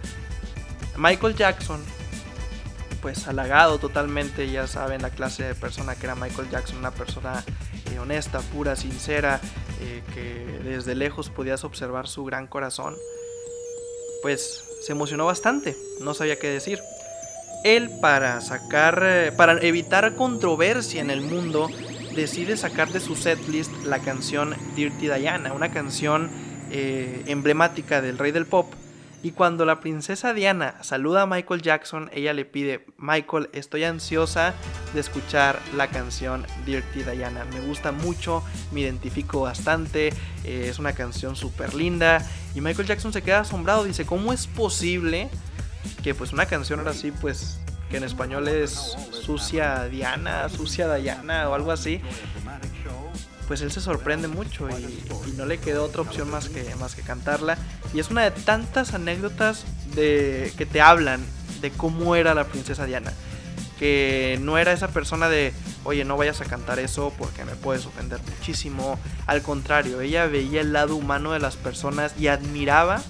Michael 0.96 1.34
Jackson, 1.34 1.80
pues 3.02 3.26
halagado 3.28 3.78
totalmente, 3.78 4.50
ya 4.50 4.66
saben 4.66 5.02
la 5.02 5.10
clase 5.10 5.44
de 5.44 5.54
persona 5.54 5.94
que 5.94 6.06
era 6.06 6.14
Michael 6.14 6.50
Jackson, 6.50 6.78
una 6.78 6.90
persona 6.90 7.44
eh, 7.92 7.98
honesta, 7.98 8.40
pura, 8.40 8.76
sincera, 8.76 9.40
eh, 9.80 10.02
que 10.14 10.60
desde 10.62 10.94
lejos 10.94 11.30
podías 11.30 11.64
observar 11.64 12.08
su 12.08 12.24
gran 12.24 12.46
corazón, 12.46 12.94
pues 14.22 14.64
se 14.82 14.92
emocionó 14.92 15.26
bastante, 15.26 15.76
no 16.00 16.14
sabía 16.14 16.38
qué 16.38 16.48
decir 16.48 16.80
él 17.64 17.90
para 18.00 18.40
sacar, 18.40 19.02
eh, 19.04 19.32
para 19.32 19.58
evitar 19.60 20.14
controversia 20.14 21.00
en 21.00 21.10
el 21.10 21.20
mundo, 21.20 21.68
decide 22.14 22.56
sacar 22.56 22.88
de 22.92 23.00
su 23.00 23.16
setlist 23.16 23.72
la 23.84 23.98
canción 23.98 24.54
Dirty 24.76 25.08
Diana, 25.08 25.52
una 25.52 25.72
canción 25.72 26.30
eh, 26.70 27.24
emblemática 27.26 28.00
del 28.00 28.18
rey 28.18 28.32
del 28.32 28.46
pop. 28.46 28.72
Y 29.22 29.32
cuando 29.32 29.64
la 29.64 29.80
princesa 29.80 30.34
Diana 30.34 30.76
saluda 30.82 31.22
a 31.22 31.26
Michael 31.26 31.62
Jackson, 31.62 32.10
ella 32.12 32.32
le 32.32 32.44
pide, 32.44 32.86
Michael, 32.98 33.48
estoy 33.52 33.82
ansiosa 33.82 34.54
de 34.94 35.00
escuchar 35.00 35.58
la 35.74 35.88
canción 35.88 36.46
Dirty 36.64 37.02
Diana. 37.02 37.44
Me 37.52 37.60
gusta 37.60 37.90
mucho, 37.90 38.44
me 38.72 38.80
identifico 38.80 39.40
bastante, 39.40 40.08
eh, 40.44 40.68
es 40.68 40.78
una 40.78 40.92
canción 40.92 41.34
súper 41.34 41.74
linda. 41.74 42.24
Y 42.54 42.60
Michael 42.60 42.86
Jackson 42.86 43.12
se 43.12 43.22
queda 43.22 43.40
asombrado, 43.40 43.84
dice, 43.84 44.06
¿cómo 44.06 44.32
es 44.32 44.46
posible 44.46 45.28
que 46.04 46.14
pues 46.14 46.32
una 46.32 46.46
canción 46.46 46.78
ahora 46.78 46.92
sí, 46.92 47.10
pues 47.10 47.58
que 47.90 47.96
en 47.96 48.04
español 48.04 48.48
es 48.48 48.96
Sucia 49.10 49.84
Diana, 49.84 50.48
Sucia 50.48 50.92
Diana 50.94 51.48
o 51.48 51.54
algo 51.54 51.72
así, 51.72 52.00
pues 53.46 53.60
él 53.60 53.70
se 53.70 53.80
sorprende 53.80 54.28
mucho 54.28 54.68
y, 54.70 55.32
no 55.36 55.46
le 55.46 55.58
quedó 55.58 55.84
otra 55.84 56.02
opción 56.02 56.30
más 56.30 56.48
que, 56.48 56.74
más 56.76 56.94
que 56.94 57.02
cantarla. 57.02 57.58
Y 57.92 58.00
es 58.00 58.10
una 58.10 58.22
de 58.22 58.30
tantas 58.30 58.94
anécdotas 58.94 59.64
de, 59.94 60.52
que 60.56 60.66
te 60.66 60.80
hablan 60.80 61.20
de 61.60 61.70
cómo 61.70 62.16
era 62.16 62.34
la 62.34 62.44
princesa 62.44 62.86
Diana. 62.86 63.12
Que 63.78 64.38
no 64.40 64.56
era 64.56 64.72
esa 64.72 64.88
persona 64.88 65.28
de, 65.28 65.52
oye, 65.84 66.04
no 66.04 66.16
vayas 66.16 66.40
a 66.40 66.46
cantar 66.46 66.78
eso 66.78 67.12
porque 67.18 67.44
me 67.44 67.54
puedes 67.54 67.84
ofender 67.84 68.20
muchísimo. 68.36 68.98
Al 69.26 69.42
contrario, 69.42 70.00
ella 70.00 70.26
veía 70.26 70.62
el 70.62 70.72
lado 70.72 70.96
humano 70.96 71.32
de 71.32 71.38
las 71.38 71.56
personas 71.56 72.14
y 72.18 72.28
admiraba 72.28 73.02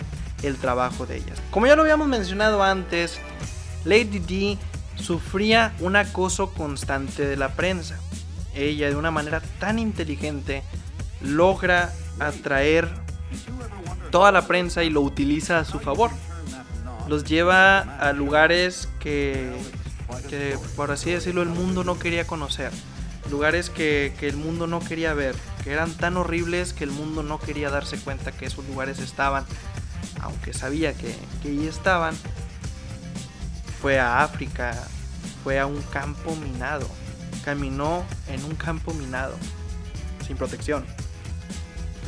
el 0.42 0.56
trabajo 0.56 1.06
de 1.06 1.18
ellas. 1.18 1.40
Como 1.50 1.68
ya 1.68 1.76
lo 1.76 1.82
habíamos 1.82 2.08
mencionado 2.08 2.62
antes, 2.62 3.18
Lady 3.84 4.18
D 4.18 4.58
sufría 4.96 5.72
un 5.78 5.94
acoso 5.94 6.52
constante 6.52 7.24
de 7.24 7.36
la 7.36 7.52
prensa 7.52 7.98
ella 8.56 8.88
de 8.88 8.96
una 8.96 9.10
manera 9.10 9.40
tan 9.58 9.78
inteligente 9.78 10.62
logra 11.20 11.92
atraer 12.18 12.88
toda 14.10 14.32
la 14.32 14.46
prensa 14.46 14.84
y 14.84 14.90
lo 14.90 15.02
utiliza 15.02 15.58
a 15.58 15.64
su 15.64 15.78
favor. 15.78 16.10
Los 17.08 17.24
lleva 17.24 17.78
a 17.78 18.12
lugares 18.12 18.88
que, 18.98 19.52
por 20.74 20.90
así 20.90 21.12
decirlo, 21.12 21.42
el 21.42 21.48
mundo 21.48 21.84
no 21.84 21.98
quería 21.98 22.26
conocer. 22.26 22.72
Lugares 23.30 23.70
que, 23.70 24.14
el 24.20 24.36
mundo 24.36 24.66
no 24.66 24.80
quería 24.80 25.14
ver. 25.14 25.36
Que 25.62 25.72
eran 25.72 25.92
tan 25.92 26.16
horribles 26.16 26.72
que 26.72 26.84
el 26.84 26.90
mundo 26.90 27.22
no 27.22 27.38
quería 27.38 27.70
darse 27.70 27.98
cuenta 27.98 28.32
que 28.32 28.46
esos 28.46 28.66
lugares 28.66 28.98
estaban. 28.98 29.44
Aunque 30.20 30.52
sabía 30.52 30.94
que, 30.94 31.14
que 31.42 31.48
ahí 31.48 31.66
estaban. 31.66 32.16
Fue 33.80 34.00
a 34.00 34.22
África. 34.22 34.74
Fue 35.44 35.60
a 35.60 35.66
un 35.66 35.80
campo 35.82 36.34
minado 36.34 36.88
caminó 37.46 38.04
en 38.26 38.44
un 38.44 38.56
campo 38.56 38.92
minado, 38.92 39.36
sin 40.26 40.36
protección. 40.36 40.84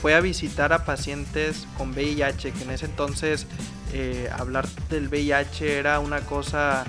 Fue 0.03 0.17
a 0.17 0.21
visitar 0.21 0.73
a 0.73 0.85
pacientes 0.85 1.65
con 1.79 1.93
VIH, 1.93 2.51
que 2.51 2.65
en 2.65 2.73
ese 2.73 2.87
entonces 2.87 3.47
eh, 3.93 4.29
hablar 4.37 4.69
del 4.91 5.07
VIH 5.07 5.79
era 5.79 6.01
una 6.01 6.23
cosa, 6.23 6.85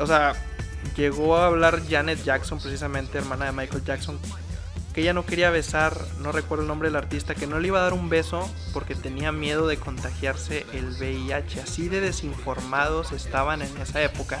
o 0.00 0.06
sea, 0.06 0.32
llegó 0.96 1.36
a 1.36 1.46
hablar 1.46 1.82
Janet 1.86 2.24
Jackson, 2.24 2.58
precisamente 2.58 3.18
hermana 3.18 3.44
de 3.44 3.52
Michael 3.52 3.84
Jackson, 3.84 4.18
que 4.94 5.02
ella 5.02 5.12
no 5.12 5.26
quería 5.26 5.50
besar, 5.50 5.94
no 6.20 6.32
recuerdo 6.32 6.62
el 6.62 6.68
nombre 6.68 6.88
del 6.88 6.96
artista, 6.96 7.34
que 7.34 7.46
no 7.46 7.60
le 7.60 7.68
iba 7.68 7.80
a 7.80 7.82
dar 7.82 7.92
un 7.92 8.08
beso 8.08 8.50
porque 8.72 8.94
tenía 8.94 9.30
miedo 9.30 9.66
de 9.66 9.76
contagiarse 9.76 10.64
el 10.72 10.96
VIH. 10.98 11.60
Así 11.60 11.90
de 11.90 12.00
desinformados 12.00 13.12
estaban 13.12 13.60
en 13.60 13.76
esa 13.76 14.02
época 14.02 14.40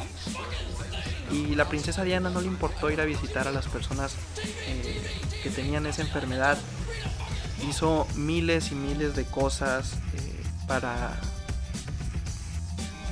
y 1.30 1.54
la 1.54 1.68
princesa 1.68 2.04
Diana 2.04 2.30
no 2.30 2.40
le 2.40 2.46
importó 2.46 2.90
ir 2.90 3.00
a 3.00 3.04
visitar 3.04 3.48
a 3.48 3.52
las 3.52 3.66
personas 3.66 4.14
eh, 4.66 5.20
que 5.42 5.50
tenían 5.50 5.86
esa 5.86 6.02
enfermedad. 6.02 6.58
Hizo 7.68 8.06
miles 8.14 8.72
y 8.72 8.74
miles 8.74 9.14
de 9.14 9.24
cosas 9.24 9.94
eh, 10.14 10.42
para, 10.66 11.18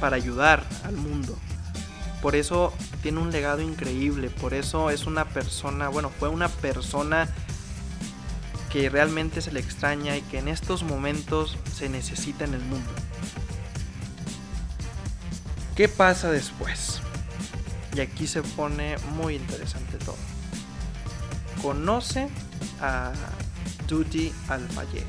para 0.00 0.16
ayudar 0.16 0.64
al 0.84 0.96
mundo. 0.96 1.36
Por 2.22 2.36
eso 2.36 2.72
tiene 3.02 3.20
un 3.20 3.30
legado 3.30 3.60
increíble. 3.60 4.30
Por 4.30 4.54
eso 4.54 4.90
es 4.90 5.06
una 5.06 5.26
persona, 5.26 5.88
bueno, 5.88 6.10
fue 6.10 6.28
una 6.28 6.48
persona 6.48 7.28
que 8.70 8.88
realmente 8.90 9.40
se 9.40 9.52
le 9.52 9.60
extraña 9.60 10.16
y 10.16 10.22
que 10.22 10.38
en 10.38 10.48
estos 10.48 10.82
momentos 10.82 11.56
se 11.72 11.88
necesita 11.88 12.44
en 12.44 12.54
el 12.54 12.60
mundo. 12.60 12.90
¿Qué 15.76 15.88
pasa 15.88 16.30
después? 16.30 17.02
Y 17.96 18.00
aquí 18.00 18.26
se 18.26 18.42
pone 18.42 18.98
muy 19.14 19.36
interesante 19.36 19.96
todo. 19.96 20.16
Conoce 21.62 22.28
a 22.78 23.10
Duty 23.88 24.30
Al-Fayed, 24.48 25.06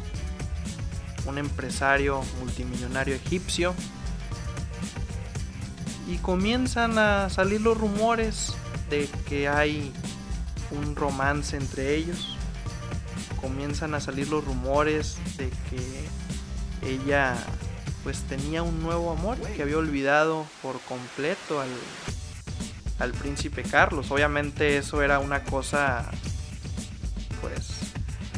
un 1.25 1.37
empresario 1.37 2.21
multimillonario 2.39 3.15
egipcio. 3.15 3.75
Y 6.07 6.15
comienzan 6.19 6.97
a 6.97 7.29
salir 7.29 7.59
los 7.59 7.77
rumores 7.77 8.53
de 8.89 9.09
que 9.27 9.49
hay 9.49 9.91
un 10.71 10.95
romance 10.95 11.57
entre 11.57 11.93
ellos. 11.93 12.37
Comienzan 13.41 13.95
a 13.95 13.99
salir 13.99 14.29
los 14.29 14.45
rumores 14.45 15.17
de 15.35 15.49
que 15.69 16.89
ella 16.89 17.35
pues 18.05 18.21
tenía 18.29 18.63
un 18.63 18.81
nuevo 18.81 19.11
amor 19.11 19.37
que 19.41 19.61
había 19.61 19.77
olvidado 19.77 20.45
por 20.61 20.79
completo 20.79 21.59
al 21.59 21.67
al 22.99 23.11
príncipe 23.11 23.63
Carlos. 23.63 24.11
Obviamente 24.11 24.77
eso 24.77 25.01
era 25.01 25.19
una 25.19 25.43
cosa 25.43 26.09
pues 27.41 27.93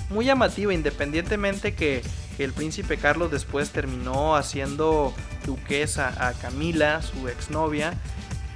muy 0.10 0.26
llamativa, 0.26 0.74
independientemente 0.74 1.76
que 1.76 2.02
el 2.38 2.54
príncipe 2.54 2.98
Carlos 2.98 3.32
después 3.32 3.72
terminó 3.72 4.36
haciendo 4.36 5.14
duquesa 5.46 6.14
a 6.28 6.34
Camila, 6.34 7.02
su 7.02 7.28
exnovia, 7.28 7.94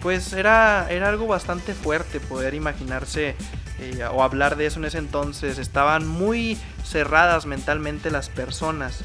pues 0.01 0.33
era, 0.33 0.87
era 0.89 1.09
algo 1.09 1.27
bastante 1.27 1.73
fuerte 1.73 2.19
poder 2.19 2.53
imaginarse 2.53 3.35
eh, 3.79 4.03
o 4.11 4.23
hablar 4.23 4.55
de 4.55 4.67
eso 4.67 4.79
en 4.79 4.85
ese 4.85 4.97
entonces. 4.97 5.57
Estaban 5.57 6.07
muy 6.07 6.57
cerradas 6.85 7.45
mentalmente 7.45 8.11
las 8.11 8.29
personas. 8.29 9.03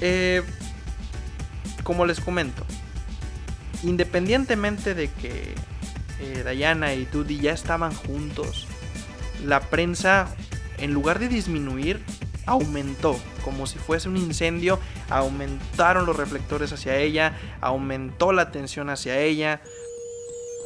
Eh, 0.00 0.42
como 1.82 2.06
les 2.06 2.20
comento, 2.20 2.64
independientemente 3.82 4.94
de 4.94 5.08
que 5.08 5.54
eh, 6.24 6.44
Diana 6.54 6.94
y 6.94 7.04
Dudy 7.04 7.38
ya 7.38 7.52
estaban 7.52 7.94
juntos, 7.94 8.66
la 9.44 9.60
prensa, 9.60 10.34
en 10.78 10.92
lugar 10.92 11.18
de 11.18 11.28
disminuir, 11.28 12.00
aumentó. 12.46 13.18
Como 13.44 13.66
si 13.66 13.78
fuese 13.78 14.08
un 14.08 14.16
incendio, 14.16 14.78
aumentaron 15.10 16.06
los 16.06 16.16
reflectores 16.16 16.72
hacia 16.72 16.96
ella, 16.96 17.38
aumentó 17.60 18.32
la 18.32 18.42
atención 18.42 18.88
hacia 18.90 19.18
ella. 19.20 19.60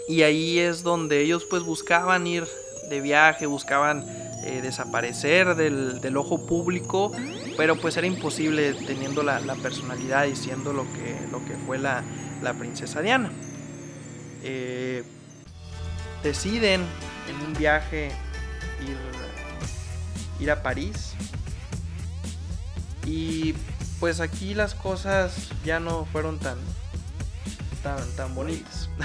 Y 0.08 0.22
ahí 0.22 0.58
es 0.58 0.82
donde 0.82 1.20
ellos 1.20 1.44
pues 1.50 1.64
buscaban 1.64 2.26
ir 2.26 2.44
de 2.88 3.00
viaje, 3.00 3.46
buscaban 3.46 4.04
eh, 4.44 4.60
desaparecer 4.62 5.56
del, 5.56 6.16
ojo 6.16 6.46
público, 6.46 7.12
pero 7.56 7.76
pues 7.76 7.96
era 7.96 8.06
imposible 8.06 8.72
teniendo 8.86 9.22
la, 9.22 9.40
personalidad 9.62 10.24
y 10.26 10.36
siendo 10.36 10.72
lo 10.72 10.84
que, 10.84 11.16
lo 11.30 11.44
que 11.44 11.54
fue 11.66 11.78
la, 11.78 12.02
la 12.42 12.54
princesa 12.54 13.02
Diana. 13.02 13.30
Eh, 14.42 15.02
deciden 16.22 16.82
en 17.28 17.46
un 17.46 17.54
viaje 17.54 18.10
ir, 18.82 18.96
ir 20.40 20.50
a 20.50 20.62
París. 20.62 21.14
Y 23.06 23.54
pues 24.00 24.20
aquí 24.20 24.54
las 24.54 24.74
cosas 24.74 25.48
ya 25.64 25.80
no 25.80 26.04
fueron 26.06 26.38
tan 26.38 26.58
tan, 27.82 28.10
tan 28.16 28.34
bonitas. 28.34 28.88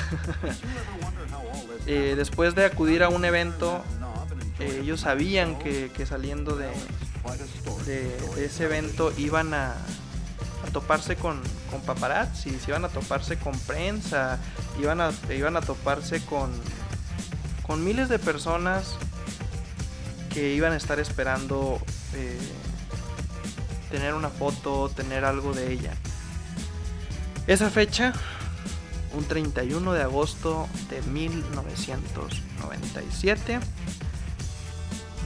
Eh, 1.86 2.14
después 2.16 2.56
de 2.56 2.64
acudir 2.64 3.04
a 3.04 3.10
un 3.10 3.26
evento, 3.26 3.84
eh, 4.60 4.80
ellos 4.84 5.02
sabían 5.02 5.60
que, 5.60 5.92
saliendo 6.06 6.56
de, 6.56 6.70
de, 7.86 8.46
ese 8.46 8.64
evento 8.64 9.12
iban 9.18 9.54
a, 9.54 9.74
a 9.74 10.72
toparse 10.72 11.18
con, 11.18 11.42
con 11.70 11.82
paparazzi, 11.82 12.58
iban 12.70 12.86
a 12.86 12.88
toparse 12.88 13.38
con 13.38 13.60
prensa, 13.60 14.40
iban 14.80 15.02
a, 15.02 15.12
iban 15.30 15.58
a 15.58 15.62
toparse 15.62 16.24
con, 16.26 16.52
con 17.64 17.84
miles 17.84 18.10
de 18.10 18.20
personas 18.20 18.96
que 20.34 20.54
iban 20.54 20.74
a 20.74 20.78
estar 20.78 21.00
esperando 21.00 21.82
eh, 22.14 22.38
tener 23.90 24.14
una 24.14 24.30
foto, 24.30 24.90
tener 24.90 25.26
algo 25.26 25.54
de 25.54 25.72
ella. 25.72 25.96
Esa 27.48 27.70
fecha, 27.70 28.14
un 29.14 29.24
31 29.26 29.94
de 29.94 30.02
agosto 30.02 30.68
de 30.90 31.02
1997, 31.04 33.60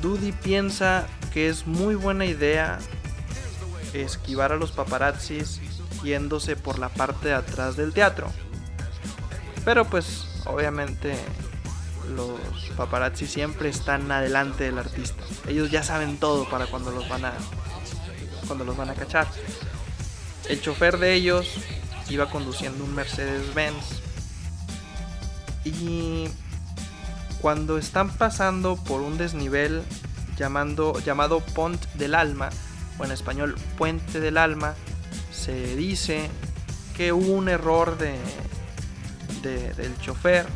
Dudy 0.01 0.31
piensa 0.31 1.05
que 1.33 1.49
es 1.49 1.67
muy 1.67 1.95
buena 1.95 2.25
idea 2.25 2.79
esquivar 3.93 4.51
a 4.51 4.57
los 4.57 4.71
paparazzis 4.71 5.61
yéndose 6.03 6.55
por 6.55 6.79
la 6.79 6.89
parte 6.89 7.27
de 7.29 7.35
atrás 7.35 7.77
del 7.77 7.93
teatro. 7.93 8.31
Pero 9.63 9.85
pues 9.85 10.25
obviamente 10.45 11.15
los 12.15 12.39
paparazzi 12.75 13.27
siempre 13.27 13.69
están 13.69 14.11
adelante 14.11 14.65
del 14.65 14.77
artista. 14.77 15.23
Ellos 15.47 15.71
ya 15.71 15.83
saben 15.83 16.17
todo 16.17 16.49
para 16.49 16.67
cuando 16.67 16.91
los 16.91 17.07
van 17.09 17.25
a 17.25 17.33
cuando 18.47 18.63
los 18.63 18.77
van 18.77 18.89
a 18.89 18.93
cachar. 18.93 19.27
El 20.49 20.61
chofer 20.61 20.97
de 20.97 21.13
ellos 21.13 21.55
iba 22.09 22.29
conduciendo 22.29 22.83
un 22.83 22.95
Mercedes-Benz 22.95 24.01
y 25.65 26.29
cuando 27.41 27.77
están 27.77 28.09
pasando 28.09 28.77
por 28.77 29.01
un 29.01 29.17
desnivel 29.17 29.83
llamando, 30.37 30.99
llamado 30.99 31.41
Pont 31.41 31.83
del 31.93 32.15
Alma, 32.15 32.49
o 32.97 33.05
en 33.05 33.11
español 33.11 33.55
Puente 33.77 34.19
del 34.19 34.37
Alma, 34.37 34.75
se 35.31 35.75
dice 35.75 36.29
que 36.95 37.11
hubo 37.11 37.33
un 37.33 37.49
error 37.49 37.97
de, 37.97 38.17
del 39.43 39.97
chofer 39.99 40.47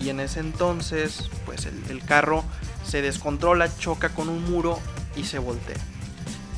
y 0.00 0.08
en 0.08 0.20
ese 0.20 0.40
entonces 0.40 1.28
pues 1.44 1.66
el, 1.66 2.02
carro 2.04 2.44
se 2.84 3.02
descontrola, 3.02 3.70
choca 3.78 4.08
con 4.10 4.28
un 4.28 4.50
muro 4.50 4.78
y 5.16 5.24
se 5.24 5.38
voltea. 5.38 5.76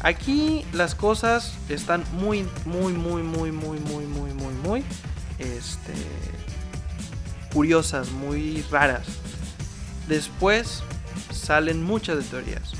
Aquí 0.02 0.64
las 0.72 0.94
cosas 0.94 1.54
están 1.68 2.04
muy, 2.12 2.48
muy, 2.64 2.92
muy, 2.92 3.22
muy, 3.22 3.52
muy, 3.52 3.78
muy, 3.78 4.06
muy, 4.06 4.32
muy, 4.32 4.54
muy, 4.54 4.84
este, 5.38 5.92
curiosas, 7.52 8.10
muy 8.10 8.62
raras. 8.70 9.06
Después 10.08 10.82
salen 11.32 11.82
muchas 11.82 12.16
de 12.18 12.22
teorías. 12.24 12.72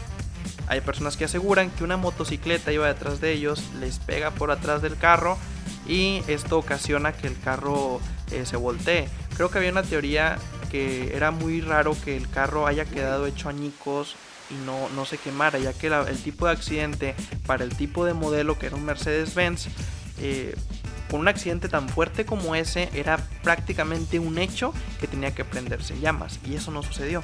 Hay 0.68 0.80
personas 0.80 1.16
que 1.16 1.24
aseguran 1.24 1.70
que 1.70 1.84
una 1.84 1.96
motocicleta 1.96 2.72
iba 2.72 2.86
detrás 2.86 3.20
de 3.20 3.32
ellos, 3.32 3.62
les 3.80 3.98
pega 3.98 4.30
por 4.30 4.50
atrás 4.50 4.80
del 4.80 4.96
carro 4.96 5.36
y 5.86 6.22
esto 6.28 6.58
ocasiona 6.58 7.12
que 7.12 7.26
el 7.26 7.38
carro 7.38 8.00
eh, 8.30 8.46
se 8.46 8.56
voltee. 8.56 9.08
Creo 9.36 9.50
que 9.50 9.58
había 9.58 9.70
una 9.70 9.82
teoría 9.82 10.38
que 10.70 11.14
era 11.14 11.30
muy 11.30 11.60
raro 11.60 11.96
que 12.04 12.16
el 12.16 12.28
carro 12.30 12.66
haya 12.66 12.84
quedado 12.84 13.26
hecho 13.26 13.48
añicos 13.48 14.16
y 14.50 14.54
no, 14.66 14.88
no 14.90 15.04
se 15.04 15.18
quemara, 15.18 15.58
ya 15.58 15.72
que 15.72 15.88
el 15.88 16.22
tipo 16.22 16.46
de 16.46 16.52
accidente 16.52 17.14
para 17.46 17.64
el 17.64 17.76
tipo 17.76 18.04
de 18.04 18.14
modelo 18.14 18.58
que 18.58 18.66
era 18.66 18.76
un 18.76 18.84
Mercedes-Benz, 18.84 19.68
eh, 20.18 20.54
con 21.10 21.20
un 21.20 21.28
accidente 21.28 21.68
tan 21.68 21.88
fuerte 21.88 22.24
como 22.24 22.54
ese, 22.54 22.88
era 22.94 23.18
prácticamente 23.42 24.18
un 24.18 24.38
hecho 24.38 24.72
que 25.00 25.06
tenía 25.06 25.34
que 25.34 25.44
prenderse 25.44 25.94
en 25.94 26.00
llamas, 26.00 26.38
y 26.44 26.54
eso 26.54 26.70
no 26.70 26.82
sucedió. 26.82 27.22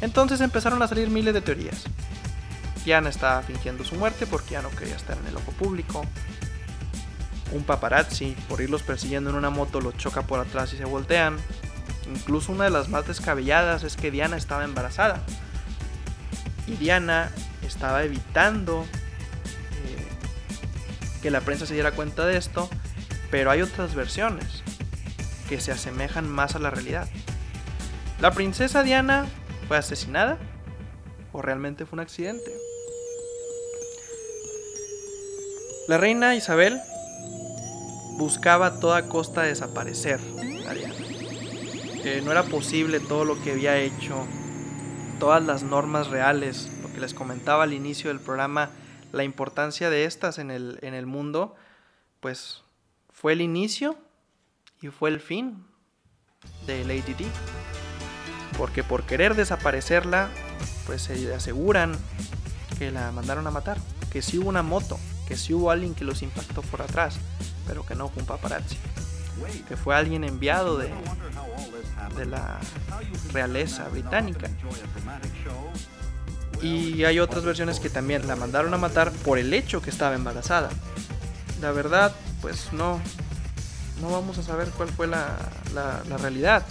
Entonces 0.00 0.40
empezaron 0.40 0.82
a 0.82 0.88
salir 0.88 1.10
miles 1.10 1.34
de 1.34 1.40
teorías. 1.40 1.84
Diana 2.84 3.08
estaba 3.08 3.42
fingiendo 3.42 3.84
su 3.84 3.94
muerte 3.94 4.26
porque 4.26 4.52
ya 4.52 4.62
no 4.62 4.70
quería 4.70 4.96
estar 4.96 5.16
en 5.16 5.26
el 5.26 5.36
ojo 5.36 5.52
público. 5.52 6.04
Un 7.52 7.64
paparazzi, 7.64 8.36
por 8.48 8.60
irlos 8.60 8.82
persiguiendo 8.82 9.30
en 9.30 9.36
una 9.36 9.50
moto, 9.50 9.80
los 9.80 9.96
choca 9.96 10.22
por 10.22 10.40
atrás 10.40 10.72
y 10.72 10.76
se 10.76 10.84
voltean. 10.84 11.36
Incluso 12.12 12.52
una 12.52 12.64
de 12.64 12.70
las 12.70 12.88
más 12.88 13.06
descabelladas 13.06 13.84
es 13.84 13.96
que 13.96 14.10
Diana 14.10 14.36
estaba 14.36 14.64
embarazada. 14.64 15.22
Y 16.66 16.76
Diana 16.76 17.30
estaba 17.62 18.04
evitando 18.04 18.82
eh, 18.82 20.06
que 21.22 21.30
la 21.30 21.40
prensa 21.40 21.66
se 21.66 21.74
diera 21.74 21.92
cuenta 21.92 22.26
de 22.26 22.36
esto, 22.36 22.68
pero 23.30 23.50
hay 23.50 23.62
otras 23.62 23.94
versiones 23.94 24.62
que 25.48 25.60
se 25.60 25.72
asemejan 25.72 26.28
más 26.28 26.54
a 26.54 26.58
la 26.58 26.70
realidad. 26.70 27.08
La 28.20 28.30
princesa 28.30 28.82
Diana 28.82 29.26
fue 29.68 29.76
asesinada 29.76 30.38
o 31.32 31.42
realmente 31.42 31.84
fue 31.84 31.96
un 31.96 32.00
accidente. 32.00 32.50
La 35.88 35.98
reina 35.98 36.34
Isabel 36.34 36.80
buscaba 38.16 38.66
a 38.66 38.80
toda 38.80 39.08
costa 39.08 39.42
desaparecer. 39.42 40.20
Que 42.02 42.20
no 42.22 42.32
era 42.32 42.42
posible 42.44 43.00
todo 43.00 43.24
lo 43.24 43.40
que 43.42 43.52
había 43.52 43.78
hecho, 43.78 44.26
todas 45.18 45.42
las 45.44 45.62
normas 45.62 46.08
reales, 46.08 46.70
lo 46.82 46.92
que 46.92 47.00
les 47.00 47.14
comentaba 47.14 47.64
al 47.64 47.72
inicio 47.72 48.08
del 48.08 48.20
programa, 48.20 48.70
la 49.12 49.24
importancia 49.24 49.90
de 49.90 50.04
estas 50.04 50.38
en 50.38 50.50
el, 50.50 50.78
en 50.82 50.94
el 50.94 51.06
mundo, 51.06 51.54
pues 52.20 52.62
fue 53.10 53.32
el 53.32 53.40
inicio 53.40 53.96
y 54.82 54.88
fue 54.88 55.10
el 55.10 55.20
fin 55.20 55.64
de 56.66 56.84
Lady 56.84 57.14
Di. 57.14 57.26
Porque 58.58 58.84
por 58.84 59.04
querer 59.04 59.34
desaparecerla, 59.34 60.28
pues 60.86 61.02
se 61.02 61.32
aseguran 61.34 61.96
que 62.78 62.90
la 62.90 63.10
mandaron 63.12 63.46
a 63.46 63.50
matar, 63.50 63.78
que 64.10 64.22
sí 64.22 64.38
hubo 64.38 64.48
una 64.48 64.62
moto, 64.62 64.98
que 65.26 65.36
sí 65.36 65.54
hubo 65.54 65.70
alguien 65.70 65.94
que 65.94 66.04
los 66.04 66.22
impactó 66.22 66.62
por 66.62 66.82
atrás, 66.82 67.16
pero 67.66 67.84
que 67.84 67.94
no 67.94 68.08
fue 68.08 68.22
un 68.22 68.26
paparazzi. 68.26 68.76
Que 69.68 69.76
fue 69.76 69.96
alguien 69.96 70.24
enviado 70.24 70.78
de, 70.78 70.90
la 72.26 72.60
realeza 73.32 73.88
británica. 73.88 74.48
Y 76.62 77.04
hay 77.04 77.18
otras 77.18 77.44
versiones 77.44 77.80
que 77.80 77.90
también 77.90 78.26
la 78.28 78.36
mandaron 78.36 78.72
a 78.74 78.78
matar 78.78 79.10
por 79.10 79.38
el 79.38 79.52
hecho 79.52 79.82
que 79.82 79.90
estaba 79.90 80.14
embarazada. 80.14 80.70
La 81.60 81.72
verdad, 81.72 82.14
pues 82.40 82.72
no, 82.72 83.00
no 84.00 84.10
vamos 84.10 84.38
a 84.38 84.42
saber 84.42 84.68
cuál 84.70 84.88
fue 84.88 85.06
la, 85.06 85.36
la, 85.74 86.16
realidad. 86.18 86.64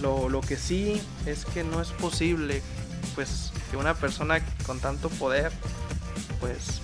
Lo, 0.00 0.28
lo, 0.28 0.40
que 0.40 0.56
sí 0.56 1.00
es 1.26 1.44
que 1.44 1.64
no 1.64 1.80
es 1.80 1.90
posible, 1.90 2.62
pues, 3.14 3.52
que 3.70 3.76
una 3.76 3.94
persona 3.94 4.40
con 4.66 4.80
tanto 4.80 5.08
poder, 5.10 5.52
pues, 6.40 6.80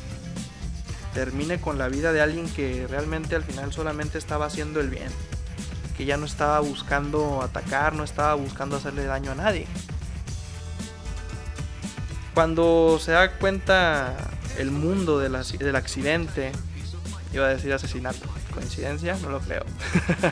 termine 1.14 1.60
con 1.60 1.78
la 1.78 1.88
vida 1.88 2.12
de 2.12 2.20
alguien 2.20 2.48
que 2.48 2.86
realmente 2.86 3.34
al 3.34 3.42
final 3.42 3.72
solamente 3.72 4.18
estaba 4.18 4.46
haciendo 4.46 4.80
el 4.80 4.90
bien, 4.90 5.08
que 5.96 6.04
ya 6.04 6.16
no 6.16 6.26
estaba 6.26 6.60
buscando 6.60 7.42
atacar, 7.42 7.94
no 7.94 8.04
estaba 8.04 8.34
buscando 8.34 8.76
hacerle 8.76 9.04
daño 9.04 9.32
a 9.32 9.34
nadie. 9.34 9.66
Cuando 12.34 12.98
se 13.00 13.12
da 13.12 13.32
cuenta 13.32 14.16
el 14.58 14.70
mundo 14.70 15.18
del 15.18 15.34
accidente, 15.34 16.52
iba 17.32 17.46
a 17.46 17.48
decir 17.48 17.72
asesinato, 17.72 18.26
coincidencia, 18.52 19.16
no 19.22 19.30
lo 19.30 19.40
creo. 19.40 19.64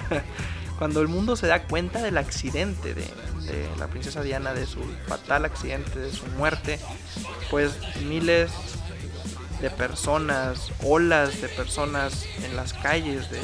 Cuando 0.78 1.00
el 1.00 1.08
mundo 1.08 1.36
se 1.36 1.46
da 1.46 1.62
cuenta 1.64 2.02
del 2.02 2.18
accidente 2.18 2.92
de, 2.92 3.06
de 3.46 3.68
la 3.78 3.88
princesa 3.88 4.22
Diana, 4.22 4.52
de 4.52 4.66
su 4.66 4.80
fatal 5.08 5.46
accidente, 5.46 5.98
de 5.98 6.12
su 6.12 6.26
muerte, 6.38 6.78
pues 7.50 7.72
miles 8.04 8.50
de 9.60 9.70
personas, 9.70 10.72
olas 10.82 11.40
de 11.40 11.48
personas 11.48 12.26
en 12.44 12.56
las 12.56 12.72
calles 12.72 13.30
de, 13.30 13.40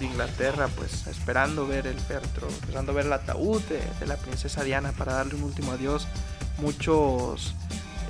Inglaterra, 0.00 0.68
pues 0.76 1.06
esperando 1.08 1.66
ver 1.66 1.86
el 1.86 2.00
féretro, 2.00 2.48
esperando 2.48 2.94
ver 2.94 3.04
el 3.04 3.12
ataúd 3.12 3.60
de, 3.64 4.06
la 4.06 4.16
princesa 4.16 4.64
Diana 4.64 4.92
para 4.92 5.12
darle 5.12 5.34
un 5.34 5.42
último 5.42 5.72
adiós. 5.72 6.08
Muchos 6.56 7.54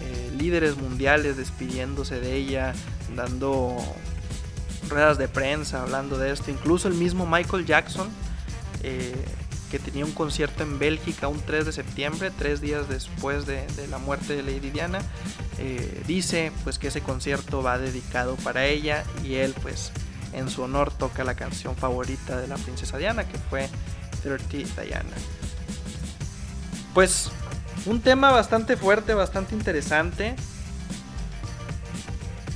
eh, 0.01 0.33
líderes 0.39 0.77
mundiales 0.77 1.37
despidiéndose 1.37 2.21
de 2.21 2.37
ella, 2.37 2.75
dando 3.17 3.77
ruedas 4.89 5.19
de 5.19 5.27
prensa 5.27 5.83
hablando 5.83 6.17
de 6.17 6.31
esto. 6.31 6.53
Incluso 6.53 6.87
el 6.87 6.95
mismo 6.95 7.27
Michael 7.27 7.67
Jackson, 7.67 8.09
eh, 8.85 9.17
que 9.71 9.79
tenía 9.79 10.05
un 10.05 10.13
concierto 10.13 10.63
en 10.63 10.79
Bélgica 10.79 11.29
un 11.29 11.41
3 11.41 11.65
de 11.65 11.73
septiembre, 11.73 12.31
tres 12.37 12.61
días 12.61 12.89
después 12.89 13.47
de, 13.47 13.67
la 13.89 13.99
muerte 13.99 14.35
de 14.37 14.43
Lady 14.43 14.71
Diana, 14.71 15.01
eh, 15.59 16.03
dice 16.07 16.53
pues 16.65 16.79
que 16.79 16.89
ese 16.89 17.01
concierto 17.01 17.63
va 17.63 17.79
dedicado 17.79 18.35
para 18.37 18.67
ella 18.67 19.05
y 19.25 19.35
él 19.35 19.55
pues 19.63 19.93
en 20.33 20.51
su 20.51 20.63
honor 20.63 20.93
toca 20.93 21.25
la 21.25 21.35
canción 21.35 21.77
favorita 21.77 22.41
de 22.41 22.49
la 22.49 22.57
princesa 22.57 22.99
Diana 22.99 23.27
que 23.29 23.39
fue 23.39 23.69
30 24.23 24.83
Diana. 24.83 25.11
Pues 26.93 27.31
un 27.87 28.01
tema 28.01 28.31
bastante 28.33 28.77
fuerte, 28.77 29.15
bastante 29.15 29.55
interesante 29.55 30.35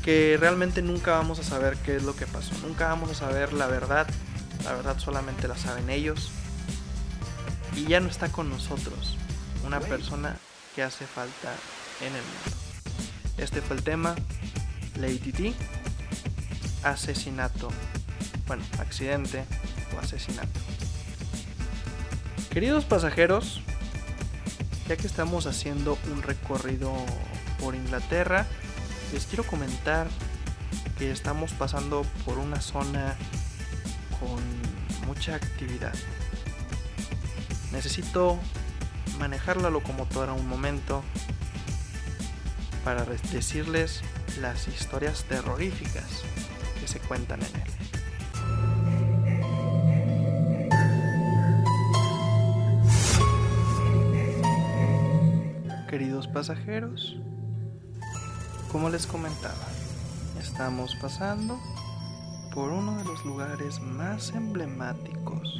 que 0.02 0.36
realmente 0.38 0.82
nunca 0.82 1.12
vamos 1.12 1.38
a 1.38 1.44
saber 1.44 1.76
qué 1.78 1.96
es 1.96 2.02
lo 2.02 2.14
que 2.14 2.26
pasó, 2.26 2.52
nunca 2.66 2.88
vamos 2.88 3.10
a 3.10 3.14
saber 3.14 3.52
la 3.52 3.68
verdad, 3.68 4.06
la 4.64 4.74
verdad 4.74 4.98
solamente 4.98 5.48
la 5.48 5.56
saben 5.56 5.88
ellos 5.88 6.30
y 7.76 7.86
ya 7.86 8.00
no 8.00 8.08
está 8.08 8.30
con 8.30 8.48
nosotros 8.50 9.16
una 9.66 9.80
persona 9.80 10.36
que 10.74 10.82
hace 10.82 11.06
falta 11.06 11.52
en 12.00 12.14
el 12.14 12.22
mundo. 12.22 12.64
Este 13.38 13.60
fue 13.60 13.76
el 13.76 13.82
tema. 13.82 14.14
Lady 14.96 15.32
T. 15.32 15.54
Asesinato. 16.82 17.68
Bueno, 18.46 18.62
accidente 18.78 19.44
o 19.96 20.00
asesinato. 20.00 20.60
Queridos 22.50 22.84
pasajeros, 22.84 23.60
ya 24.88 24.96
que 24.96 25.06
estamos 25.06 25.46
haciendo 25.46 25.98
un 26.12 26.22
recorrido 26.22 26.92
por 27.58 27.74
Inglaterra, 27.74 28.46
les 29.12 29.26
quiero 29.26 29.44
comentar 29.44 30.06
que 30.98 31.10
estamos 31.10 31.52
pasando 31.52 32.02
por 32.24 32.38
una 32.38 32.60
zona 32.60 33.16
con 34.20 35.08
mucha 35.08 35.34
actividad. 35.34 35.94
Necesito 37.74 38.38
manejar 39.18 39.56
la 39.56 39.68
locomotora 39.68 40.32
un 40.32 40.48
momento 40.48 41.02
para 42.84 43.04
decirles 43.04 44.00
las 44.40 44.68
historias 44.68 45.24
terroríficas 45.24 46.22
que 46.80 46.86
se 46.86 47.00
cuentan 47.00 47.40
en 47.42 47.46
él. 47.56 47.62
Queridos 55.88 56.28
pasajeros, 56.28 57.16
como 58.70 58.88
les 58.88 59.08
comentaba, 59.08 59.66
estamos 60.40 60.94
pasando 61.02 61.58
por 62.54 62.70
uno 62.70 62.96
de 62.98 63.04
los 63.04 63.24
lugares 63.24 63.80
más 63.80 64.30
emblemáticos 64.30 65.58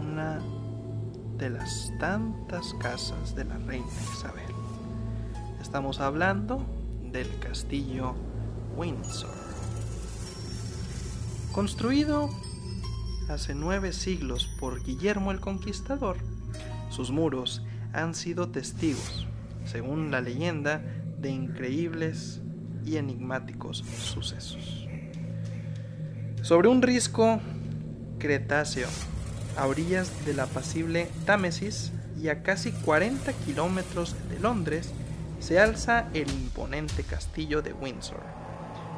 Una 0.00 0.40
de 1.36 1.50
las 1.50 1.92
tantas 2.00 2.72
casas 2.80 3.34
de 3.36 3.44
la 3.44 3.58
reina 3.58 3.86
Isabel. 4.14 4.50
Estamos 5.60 6.00
hablando 6.00 6.64
del 7.12 7.38
castillo 7.38 8.14
Windsor. 8.78 9.34
Construido 11.52 12.30
hace 13.28 13.54
nueve 13.54 13.92
siglos 13.92 14.48
por 14.58 14.82
Guillermo 14.82 15.32
el 15.32 15.40
Conquistador, 15.40 16.16
sus 16.88 17.10
muros 17.10 17.62
han 17.92 18.14
sido 18.14 18.48
testigos, 18.48 19.26
según 19.66 20.10
la 20.10 20.22
leyenda, 20.22 20.82
de 21.18 21.28
increíbles 21.28 22.40
y 22.86 22.96
enigmáticos 22.96 23.84
sucesos. 23.98 24.88
Sobre 26.40 26.68
un 26.68 26.80
risco 26.80 27.38
Cretáceo, 28.18 28.88
a 29.56 29.66
orillas 29.66 30.24
del 30.26 30.40
apacible 30.40 31.08
Támesis 31.24 31.92
y 32.20 32.28
a 32.28 32.42
casi 32.42 32.72
40 32.72 33.32
kilómetros 33.44 34.16
de 34.28 34.38
Londres, 34.40 34.92
se 35.40 35.60
alza 35.60 36.08
el 36.14 36.28
imponente 36.30 37.04
castillo 37.04 37.62
de 37.62 37.72
Windsor, 37.72 38.22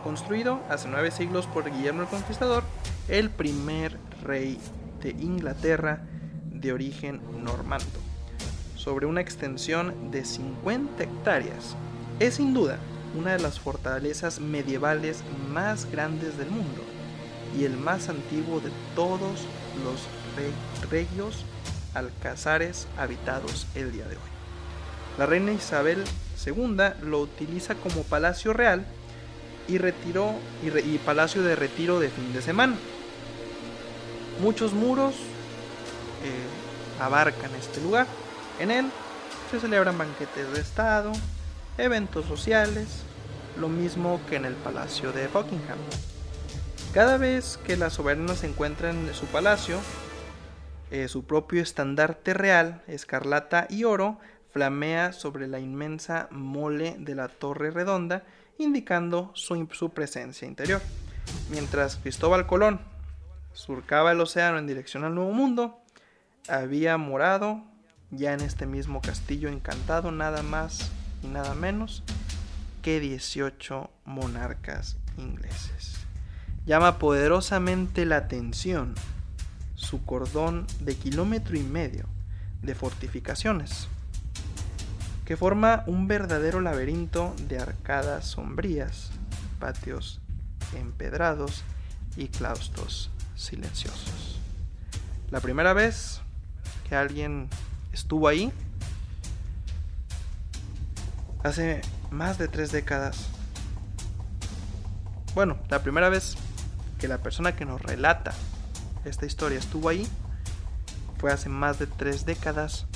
construido 0.03 0.61
hace 0.71 0.89
nueve 0.89 1.11
siglos 1.11 1.47
por 1.47 1.71
Guillermo 1.71 2.03
el 2.03 2.09
Conquistador, 2.09 2.65
el 3.09 3.31
primer 3.31 3.99
rey 4.23 4.59
de 5.03 5.11
Inglaterra 5.11 6.03
de 6.51 6.73
origen 6.73 7.21
normando, 7.45 7.85
sobre 8.75 9.07
una 9.07 9.21
extensión 9.21 10.11
de 10.11 10.25
50 10.25 11.03
hectáreas. 11.03 11.77
Es 12.19 12.35
sin 12.35 12.55
duda 12.55 12.79
una 13.19 13.33
de 13.33 13.41
las 13.41 13.61
fortalezas 13.61 14.41
medievales 14.41 15.23
más 15.51 15.91
grandes 15.91 16.39
del 16.39 16.51
mundo 16.51 16.90
y 17.59 17.65
el 17.65 17.77
más 17.77 18.09
antiguo 18.09 18.61
de 18.61 18.71
todos 18.95 19.47
los 19.85 20.91
regios 20.91 21.45
alcazares 21.95 22.87
habitados 22.97 23.67
el 23.75 23.93
día 23.93 24.07
de 24.07 24.17
hoy. 24.17 24.31
La 25.19 25.27
reina 25.27 25.53
Isabel 25.53 26.05
II 26.47 26.77
lo 27.03 27.21
utiliza 27.21 27.75
como 27.75 28.03
palacio 28.05 28.53
real 28.53 28.87
y, 29.69 29.79
retiró, 29.79 30.35
y, 30.63 30.99
palacio 30.99 31.43
de 31.43 31.57
retiro 31.57 32.01
de 32.01 32.09
fin 32.09 32.33
de 32.33 32.43
semana. 32.43 32.77
Muchos 34.41 34.73
muros 34.73 35.15
eh, 36.25 37.03
abarcan 37.03 37.55
este 37.55 37.81
lugar. 37.81 38.07
En 38.59 38.71
él 38.71 38.87
se 39.51 39.61
celebran 39.61 39.99
banquetes 39.99 40.53
de 40.53 40.61
Estado, 40.61 41.13
eventos 41.77 42.27
sociales, 42.27 43.03
lo 43.59 43.69
mismo 43.69 44.21
que 44.29 44.37
en 44.37 44.45
el 44.45 44.55
Palacio 44.55 45.13
de 45.13 45.27
Buckingham. 45.29 45.79
Cada 46.93 47.19
vez 47.19 47.57
que 47.65 47.77
la 47.77 47.89
soberana 47.89 48.35
se 48.35 48.49
encuentra 48.49 48.91
en 48.91 49.15
su 49.15 49.27
palacio, 49.27 49.79
eh, 50.91 51.07
su 51.07 51.25
propio 51.25 51.63
estandarte 51.63 52.35
real, 52.35 52.83
escarlata 52.89 53.69
y 53.71 53.85
oro, 53.85 54.19
flamea 54.53 55.13
sobre 55.13 55.47
la 55.47 55.61
inmensa 55.61 56.27
mole 56.33 56.97
de 56.99 57.15
la 57.15 57.29
torre 57.29 57.71
redonda, 57.71 58.25
indicando 58.59 59.31
su, 59.35 59.69
su 59.71 59.91
presencia 59.91 60.49
interior. 60.49 60.83
Mientras 61.51 61.95
Cristóbal 61.95 62.49
Colón 62.49 62.81
surcaba 63.53 64.11
el 64.11 64.21
océano 64.21 64.59
en 64.59 64.67
dirección 64.67 65.05
al 65.05 65.15
Nuevo 65.15 65.31
Mundo, 65.31 65.79
había 66.49 66.97
morado 66.97 67.63
ya 68.11 68.33
en 68.33 68.41
este 68.41 68.67
mismo 68.67 69.01
castillo 69.01 69.49
encantado 69.49 70.11
nada 70.11 70.43
más 70.43 70.91
y 71.23 71.29
nada 71.29 71.55
menos 71.55 72.03
que 72.83 72.99
18 72.99 73.89
monarcas 74.05 74.97
ingleses. 75.17 76.00
Llama 76.67 76.99
poderosamente 76.99 78.05
la 78.05 78.17
atención 78.17 78.95
su 79.75 80.05
cordón 80.05 80.67
de 80.81 80.95
kilómetro 80.95 81.57
y 81.57 81.63
medio 81.63 82.05
de 82.63 82.75
fortificaciones, 82.75 83.89
que 85.25 85.37
forma 85.37 85.85
un 85.87 86.07
verdadero 86.07 86.61
laberinto 86.61 87.35
de 87.49 87.59
arcadas 87.59 88.27
sombrías, 88.27 89.11
patios 89.59 90.21
empedrados 90.79 91.65
y 92.17 92.29
claustros 92.29 93.11
silenciosos. 93.35 94.39
La 95.31 95.41
primera 95.41 95.73
vez 95.73 96.21
que 96.89 96.95
alguien 96.95 97.49
estuvo 97.93 98.29
ahí, 98.29 98.53
hace 101.43 101.81
más 102.11 102.37
de 102.37 102.49
tres 102.49 102.71
décadas, 102.71 103.29
bueno, 105.35 105.57
la 105.69 105.83
primera 105.83 106.09
vez 106.11 106.37
que 107.01 107.09
la 107.09 107.19
persona 107.19 107.57
que 107.57 107.65
nos 107.65 107.81
relata 107.81 108.33
esta 109.05 109.27
historia 109.27 109.59
estuvo 109.59 109.89
ahí 109.89 110.07
fue 111.19 111.33
hace 111.33 111.49
más 111.49 111.79
de 111.79 111.87
tres 111.87 112.27
décadas 112.27 112.87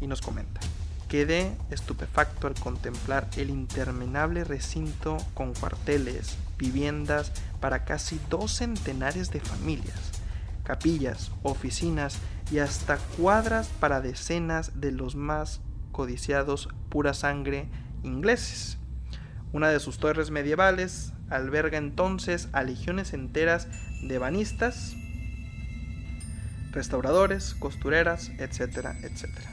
y 0.00 0.06
nos 0.06 0.20
comenta. 0.20 0.60
Quedé 1.08 1.56
estupefacto 1.70 2.46
al 2.46 2.54
contemplar 2.54 3.28
el 3.36 3.48
interminable 3.48 4.44
recinto 4.44 5.16
con 5.32 5.54
cuarteles, 5.54 6.36
viviendas 6.58 7.32
para 7.60 7.86
casi 7.86 8.20
dos 8.28 8.52
centenares 8.52 9.30
de 9.30 9.40
familias, 9.40 9.98
capillas, 10.64 11.30
oficinas 11.42 12.18
y 12.50 12.58
hasta 12.58 12.98
cuadras 13.16 13.68
para 13.80 14.02
decenas 14.02 14.80
de 14.80 14.92
los 14.92 15.16
más 15.16 15.62
codiciados 15.92 16.68
pura 16.90 17.14
sangre 17.14 17.68
ingleses. 18.02 18.76
Una 19.52 19.70
de 19.70 19.80
sus 19.80 19.98
torres 19.98 20.30
medievales 20.30 21.14
alberga 21.30 21.78
entonces 21.78 22.48
a 22.52 22.62
legiones 22.62 23.12
enteras 23.12 23.68
de 24.02 24.18
banistas, 24.18 24.96
restauradores, 26.70 27.54
costureras, 27.54 28.30
etcétera, 28.38 28.96
etcétera. 29.02 29.50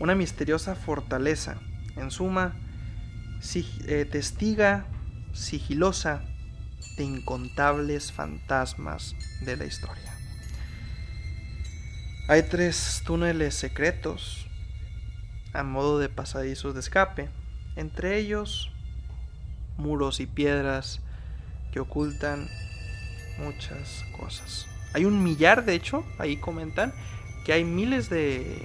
Una 0.00 0.14
misteriosa 0.14 0.74
fortaleza, 0.74 1.56
en 1.96 2.10
suma, 2.10 2.54
eh, 3.54 4.06
testiga 4.10 4.86
sigilosa 5.32 6.22
de 6.96 7.04
incontables 7.04 8.12
fantasmas 8.12 9.14
de 9.44 9.56
la 9.56 9.64
historia. 9.64 10.12
Hay 12.28 12.44
tres 12.44 13.02
túneles 13.04 13.54
secretos 13.54 14.46
a 15.52 15.62
modo 15.64 15.98
de 15.98 16.08
pasadizos 16.08 16.74
de 16.74 16.80
escape, 16.80 17.28
entre 17.76 18.18
ellos 18.18 18.71
muros 19.76 20.20
y 20.20 20.26
piedras 20.26 21.00
que 21.72 21.80
ocultan 21.80 22.48
muchas 23.38 24.04
cosas. 24.18 24.66
Hay 24.94 25.04
un 25.04 25.22
millar, 25.22 25.64
de 25.64 25.74
hecho, 25.74 26.04
ahí 26.18 26.36
comentan 26.36 26.92
que 27.44 27.52
hay 27.52 27.64
miles 27.64 28.10
de, 28.10 28.62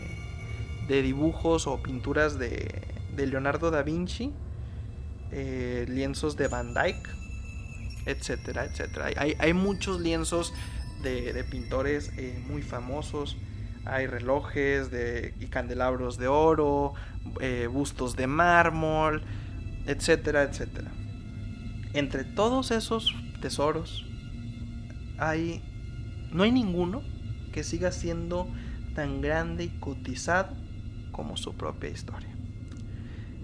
de 0.87 1.01
dibujos 1.01 1.67
o 1.67 1.81
pinturas 1.81 2.37
de, 2.37 2.81
de 3.15 3.27
Leonardo 3.27 3.71
da 3.71 3.81
Vinci, 3.81 4.33
eh, 5.31 5.85
lienzos 5.87 6.35
de 6.37 6.47
Van 6.47 6.73
Dyck, 6.73 7.09
etcétera, 8.05 8.65
etcétera. 8.65 9.07
Hay, 9.17 9.35
hay 9.39 9.53
muchos 9.53 9.99
lienzos 9.99 10.53
de, 11.01 11.33
de 11.33 11.43
pintores 11.43 12.11
eh, 12.17 12.43
muy 12.47 12.61
famosos. 12.61 13.37
Hay 13.85 14.05
relojes 14.05 14.91
de, 14.91 15.33
y 15.39 15.47
candelabros 15.47 16.17
de 16.17 16.27
oro, 16.27 16.93
eh, 17.39 17.67
bustos 17.71 18.17
de 18.17 18.27
mármol, 18.27 19.23
etcétera, 19.85 20.43
etcétera. 20.43 20.91
Entre 21.93 22.23
todos 22.23 22.71
esos 22.71 23.15
tesoros 23.41 24.05
hay 25.17 25.63
no 26.31 26.43
hay 26.43 26.51
ninguno 26.51 27.01
que 27.51 27.63
siga 27.63 27.91
siendo 27.91 28.47
tan 28.93 29.21
grande 29.21 29.65
y 29.65 29.69
cotizado 29.79 30.55
como 31.11 31.37
su 31.37 31.55
propia 31.55 31.89
historia. 31.89 32.29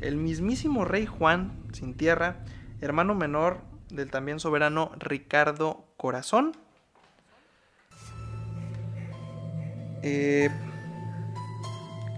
El 0.01 0.17
mismísimo 0.17 0.85
rey 0.85 1.05
Juan 1.05 1.53
sin 1.71 1.95
tierra, 1.95 2.43
hermano 2.81 3.15
menor 3.15 3.61
del 3.89 4.09
también 4.09 4.39
soberano 4.39 4.91
Ricardo 4.99 5.85
Corazón, 5.97 6.51
eh, 10.01 10.49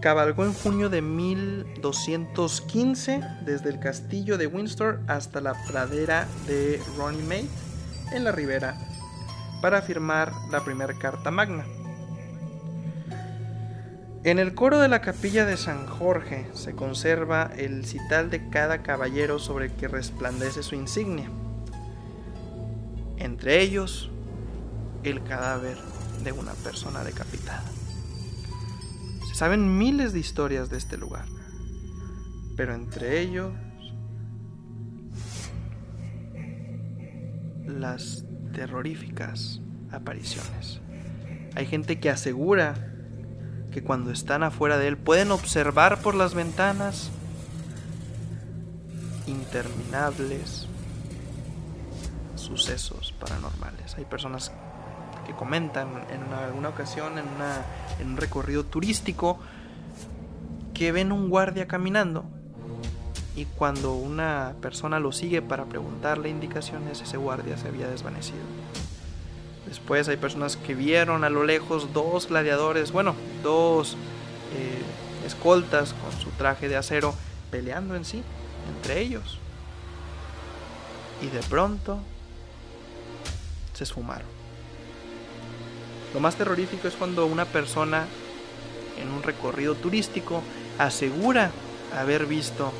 cabalgó 0.05 0.45
en 0.45 0.53
junio 0.53 0.89
de 0.89 1.01
1215 1.01 3.21
desde 3.41 3.71
el 3.71 3.79
castillo 3.79 4.37
de 4.37 4.45
Windsor 4.45 5.01
hasta 5.07 5.41
la 5.41 5.55
pradera 5.67 6.27
de 6.45 6.79
Runnymede 6.95 7.47
en 8.11 8.23
la 8.23 8.31
ribera 8.31 8.77
para 9.63 9.81
firmar 9.81 10.31
la 10.51 10.63
primera 10.63 10.93
carta 10.93 11.31
magna. 11.31 11.65
En 14.23 14.37
el 14.37 14.53
coro 14.53 14.77
de 14.77 14.89
la 14.89 15.01
capilla 15.01 15.47
de 15.47 15.57
San 15.57 15.87
Jorge 15.87 16.45
se 16.53 16.75
conserva 16.75 17.49
el 17.57 17.87
cital 17.87 18.29
de 18.29 18.47
cada 18.51 18.83
caballero 18.83 19.39
sobre 19.39 19.65
el 19.65 19.71
que 19.71 19.87
resplandece 19.87 20.61
su 20.61 20.75
insignia. 20.75 21.31
Entre 23.17 23.59
ellos, 23.59 24.11
el 25.01 25.23
cadáver 25.23 25.79
de 26.23 26.31
una 26.31 26.53
persona 26.53 27.03
decapitada. 27.03 27.74
Saben 29.35 29.77
miles 29.77 30.13
de 30.13 30.19
historias 30.19 30.69
de 30.69 30.77
este 30.77 30.95
lugar, 30.95 31.25
pero 32.55 32.73
entre 32.73 33.19
ellos 33.19 33.51
las 37.67 38.23
terroríficas 38.53 39.59
apariciones. 39.91 40.79
Hay 41.53 41.65
gente 41.65 41.99
que 41.99 42.09
asegura 42.09 42.75
que 43.73 43.83
cuando 43.83 44.11
están 44.11 44.41
afuera 44.41 44.77
de 44.77 44.87
él 44.87 44.97
pueden 44.97 45.31
observar 45.31 46.01
por 46.01 46.15
las 46.15 46.33
ventanas 46.33 47.11
sucesos 52.35 53.13
paranormales. 53.19 53.95
Hay 53.95 54.05
personas 54.05 54.53
que 55.25 55.33
comentan 55.33 55.87
en 56.09 56.33
alguna 56.33 56.69
ocasión, 56.69 57.13
en, 57.17 58.07
un 58.07 58.17
recorrido 58.17 58.63
turístico, 58.63 59.39
que 60.73 60.91
ven 60.91 61.11
un 61.11 61.29
guardia 61.29 61.67
caminando 61.67 62.25
y 63.35 63.45
cuando 63.45 63.93
una 63.93 64.55
persona 64.61 64.99
lo 64.99 65.11
sigue 65.11 65.41
para 65.41 65.65
preguntarle 65.65 66.29
indicaciones, 66.29 67.01
ese 67.01 67.17
guardia 67.17 67.57
se 67.57 67.67
había 67.67 67.87
desvanecido. 67.87 68.39
Después 69.67 70.07
hay 70.07 70.17
personas 70.17 70.55
que 70.57 70.73
vieron 70.73 71.23
a 71.23 71.29
lo 71.29 71.43
lejos 71.43 71.91
dos 71.91 72.29
gladiadores, 72.29 72.91
bueno, 72.91 73.15
dos 73.43 73.97
eh, 74.55 75.25
escoltas 75.25 75.93
con 75.93 76.11
su 76.21 76.29
traje 76.31 76.69
de 76.69 76.77
acero 76.77 77.13
peleando 77.51 77.95
en 77.95 78.05
sí, 78.05 78.23
entre 78.75 79.01
ellos. 79.01 79.39
Y 81.21 81.27
de 81.27 81.41
pronto 81.43 81.99
se 83.73 83.83
esfumaron. 83.83 84.34
Lo 86.15 86.21
más 86.21 86.37
terrorífico 86.37 86.87
es 86.87 86.95
cuando 86.95 87.25
una 87.25 87.43
persona 87.43 88.05
en 88.97 89.11
un 89.11 89.21
recorrido 89.21 89.75
turístico 89.75 90.41
asegura 90.77 91.51
haber 91.93 92.25
visto 92.25 92.71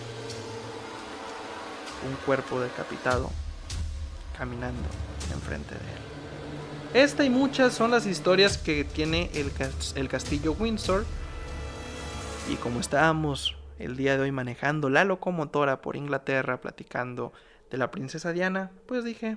un 2.08 2.16
cuerpo 2.26 2.62
decapitado 2.62 3.30
caminando 4.38 4.88
enfrente 5.34 5.76
de 5.76 5.82
él. 5.82 7.04
Esta 7.04 7.26
y 7.26 7.30
muchas 7.30 7.74
son 7.74 7.92
las 7.92 8.06
historias 8.06 8.58
que 8.58 8.86
tiene 8.86 9.30
el, 9.34 10.08
castillo 10.08 10.54
Windsor. 10.54 11.04
Y 12.50 12.56
como 12.56 12.80
estábamos 12.80 13.58
el 13.80 13.98
día 13.98 14.16
de 14.16 14.24
hoy 14.24 14.32
manejando 14.32 14.90
la 14.90 15.04
locomotora 15.04 15.82
por 15.82 15.98
Inglaterra 15.98 16.62
platicando 16.62 17.34
de 17.70 17.80
la 17.80 17.92
princesa 17.92 18.32
Diana, 18.32 18.72
pues 18.86 19.04
dije, 19.04 19.36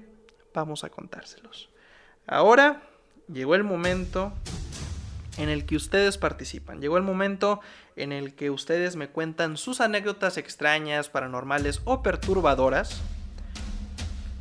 vamos 0.55 0.85
a 0.85 0.89
contárselos. 0.89 1.69
Ahora 2.29 2.81
llegó 3.33 3.55
el 3.55 3.65
momento 3.65 4.33
en 5.37 5.49
el 5.49 5.65
que 5.65 5.77
ustedes 5.77 6.19
participan. 6.19 6.81
Llegó 6.81 6.97
el 6.97 7.05
momento 7.05 7.61
en 7.97 8.13
el 8.13 8.35
que 8.35 8.51
ustedes 8.51 8.97
me 8.97 9.09
cuentan 9.09 9.57
sus 9.57 9.81
anécdotas 9.81 10.37
extrañas, 10.37 11.09
paranormales 11.09 11.81
o 11.85 12.03
perturbadoras. 12.03 13.01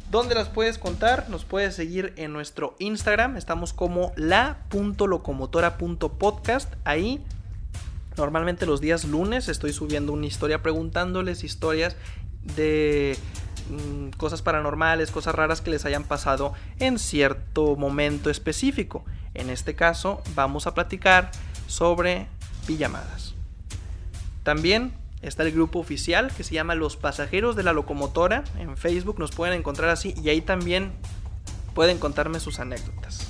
¿Dónde 0.09 0.33
las 0.35 0.49
puedes 0.49 0.77
contar? 0.77 1.29
Nos 1.29 1.43
puedes 1.43 1.75
seguir 1.75 2.13
en 2.15 2.31
nuestro 2.33 2.75
Instagram. 2.79 3.37
Estamos 3.37 3.73
como 3.73 4.13
la.locomotora.podcast. 4.15 6.73
Ahí, 6.85 7.21
normalmente 8.15 8.65
los 8.65 8.79
días 8.79 9.03
lunes, 9.03 9.49
estoy 9.49 9.73
subiendo 9.73 10.13
una 10.13 10.25
historia 10.25 10.63
preguntándoles 10.63 11.43
historias 11.43 11.97
de 12.55 13.17
mm, 13.69 14.09
cosas 14.17 14.41
paranormales, 14.41 15.11
cosas 15.11 15.35
raras 15.35 15.61
que 15.61 15.71
les 15.71 15.85
hayan 15.85 16.03
pasado 16.03 16.53
en 16.79 16.99
cierto 16.99 17.75
momento 17.75 18.29
específico. 18.29 19.05
En 19.33 19.49
este 19.49 19.75
caso 19.75 20.21
vamos 20.35 20.67
a 20.67 20.73
platicar 20.73 21.31
sobre 21.67 22.27
pijamadas. 22.65 23.35
También 24.43 24.93
está 25.21 25.43
el 25.43 25.51
grupo 25.51 25.79
oficial 25.79 26.31
que 26.35 26.43
se 26.43 26.53
llama 26.53 26.75
Los 26.75 26.97
Pasajeros 26.97 27.55
de 27.55 27.63
la 27.63 27.73
Locomotora. 27.73 28.43
En 28.57 28.77
Facebook 28.77 29.19
nos 29.19 29.31
pueden 29.31 29.53
encontrar 29.59 29.89
así 29.89 30.13
y 30.21 30.29
ahí 30.29 30.41
también 30.41 30.93
pueden 31.73 31.97
contarme 31.97 32.39
sus 32.39 32.59
anécdotas. 32.59 33.27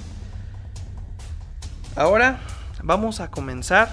Ahora 1.95 2.39
vamos 2.83 3.19
a 3.19 3.31
comenzar 3.31 3.91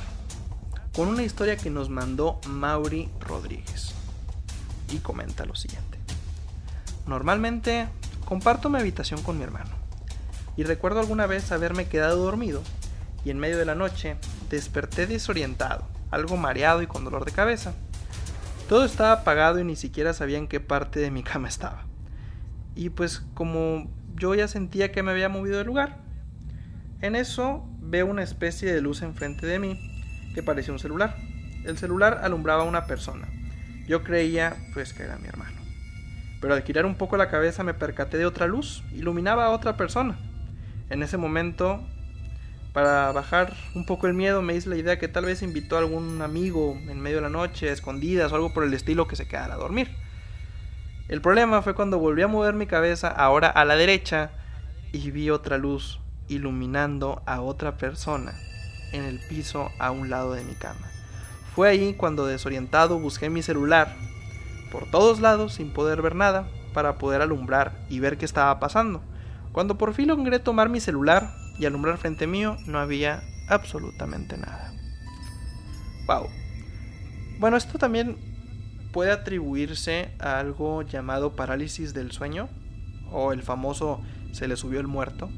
con 0.95 1.09
una 1.09 1.23
historia 1.23 1.57
que 1.57 1.71
nos 1.71 1.89
mandó 1.89 2.41
Mauri 2.47 3.09
Rodríguez. 3.21 3.95
Y 4.93 4.99
comenta 4.99 5.45
lo 5.45 5.55
siguiente. 5.55 5.84
Normalmente 7.07 7.89
comparto 8.25 8.71
mi 8.71 8.79
habitación 8.79 9.23
con 9.23 9.37
mi 9.37 9.45
hermano 9.45 9.71
y 10.57 10.65
recuerdo 10.65 11.01
alguna 11.01 11.27
vez 11.27 11.53
haberme 11.53 11.87
quedado 11.87 12.25
dormido 12.25 12.63
y 13.25 13.31
en 13.31 13.39
medio 13.39 13.59
de 13.59 13.65
la 13.65 13.75
noche 13.75 14.17
desperté 14.51 15.07
desorientado, 15.07 15.87
algo 16.11 16.37
mareado 16.37 16.83
y 16.83 16.87
con 16.87 17.05
dolor 17.05 17.25
de 17.25 17.33
cabeza. 17.33 17.75
Todo 18.69 18.85
estaba 18.85 19.13
apagado 19.13 19.59
y 19.59 19.65
ni 19.65 19.77
siquiera 19.77 20.15
sabía 20.15 20.39
en 20.39 20.49
qué 20.49 20.61
parte 20.61 21.01
de 21.01 21.11
mi 21.11 21.23
cama 21.23 21.49
estaba. 21.49 21.85
Y 22.75 22.91
pues 22.91 23.23
como 23.35 23.91
yo 24.15 24.35
ya 24.35 24.49
sentía 24.49 24.93
que 24.93 25.03
me 25.03 25.11
había 25.11 25.29
movido 25.29 25.59
del 25.59 25.67
lugar, 25.67 25.99
en 27.01 27.17
eso 27.17 27.69
veo 27.81 28.07
una 28.07 28.23
especie 28.23 28.73
de 28.73 28.81
luz 28.81 29.03
enfrente 29.03 29.47
de 29.47 29.59
mí 29.59 30.03
que 30.35 30.43
parecía 30.43 30.73
un 30.73 30.79
celular. 30.79 31.17
El 31.65 31.77
celular 31.79 32.21
alumbraba 32.23 32.63
a 32.63 32.67
una 32.67 32.87
persona. 32.87 33.29
Yo 33.87 34.03
creía 34.03 34.57
pues 34.73 34.95
que 34.95 35.03
era 35.03 35.19
mi 35.19 35.29
hermano. 35.29 35.64
Pero 36.41 36.55
al 36.55 36.63
girar 36.63 36.87
un 36.87 36.95
poco 36.95 37.17
la 37.17 37.29
cabeza 37.29 37.63
me 37.65 37.75
percaté 37.75 38.19
de 38.19 38.27
otra 38.27 38.47
luz, 38.47 38.83
iluminaba 38.93 39.47
a 39.47 39.51
otra 39.51 39.77
persona. 39.77 40.19
En 40.91 41.03
ese 41.03 41.17
momento, 41.17 41.83
para 42.73 43.13
bajar 43.13 43.55
un 43.75 43.87
poco 43.87 44.07
el 44.07 44.15
miedo, 44.15 44.43
me 44.43 44.55
hice 44.55 44.69
la 44.69 44.77
idea 44.77 44.99
que 44.99 45.09
tal 45.09 45.25
vez 45.25 45.43
invitó 45.43 45.77
a 45.77 45.79
algún 45.79 46.21
amigo 46.23 46.77
en 46.89 47.01
medio 47.01 47.17
de 47.17 47.23
la 47.23 47.29
noche, 47.31 47.71
escondidas 47.71 48.33
o 48.33 48.35
algo 48.35 48.53
por 48.53 48.65
el 48.65 48.75
estilo, 48.75 49.07
que 49.09 49.17
se 49.17 49.27
quedara 49.27 49.55
a 49.55 49.59
dormir. 49.59 49.91
El 51.09 51.21
problema 51.21 51.63
fue 51.63 51.75
cuando 51.75 51.99
volví 51.99 52.23
a 52.23 52.29
mover 52.29 52.55
mi 52.55 52.67
cabeza, 52.67 53.09
ahora 53.09 53.49
a 53.49 53.65
la 53.65 53.77
derecha, 53.77 54.31
y 54.93 55.11
vi 55.11 55.31
otra 55.31 55.59
luz 55.59 56.01
iluminando 56.29 57.23
a 57.27 57.41
otra 57.41 57.77
persona 57.77 58.33
en 58.93 59.05
el 59.05 59.19
piso 59.19 59.71
a 59.79 59.91
un 59.91 60.09
lado 60.09 60.33
de 60.33 60.45
mi 60.45 60.55
cama. 60.55 60.91
Fue 61.55 61.69
ahí 61.69 61.95
cuando 61.95 62.27
desorientado 62.27 62.99
busqué 62.99 63.31
mi 63.31 63.43
celular 63.43 63.95
por 64.75 64.91
todos 64.91 65.21
lados 65.21 65.55
sin 65.55 65.71
poder 65.71 66.03
ver 66.03 66.17
nada 66.17 66.49
para 66.73 66.99
poder 66.99 67.23
alumbrar 67.23 67.87
y 67.89 68.01
ver 68.01 68.19
qué 68.19 68.25
estaba 68.25 68.59
pasando. 68.59 69.03
Cuando 69.53 69.79
por 69.79 69.95
fin 69.95 70.09
logré 70.09 70.41
tomar 70.41 70.69
mi 70.69 70.81
celular 70.81 71.31
y 71.61 71.65
alumbrar 71.65 71.97
frente 71.97 72.27
mío, 72.27 72.57
no 72.67 72.81
había 72.81 73.23
absolutamente 73.47 74.37
nada. 74.37 74.73
Wow. 76.09 76.27
Bueno, 77.39 77.57
esto 77.57 77.79
también 77.79 78.17
puede 78.91 79.13
atribuirse 79.13 80.11
a 80.19 80.41
algo 80.41 80.83
llamado 80.83 81.37
parálisis 81.37 81.95
del 81.95 82.11
sueño 82.11 82.49
o 83.13 83.33
el 83.33 83.45
famoso 83.45 84.03
se 84.33 84.49
le 84.49 84.57
subió 84.57 84.81
el 84.81 84.89
muerto. 84.89 85.31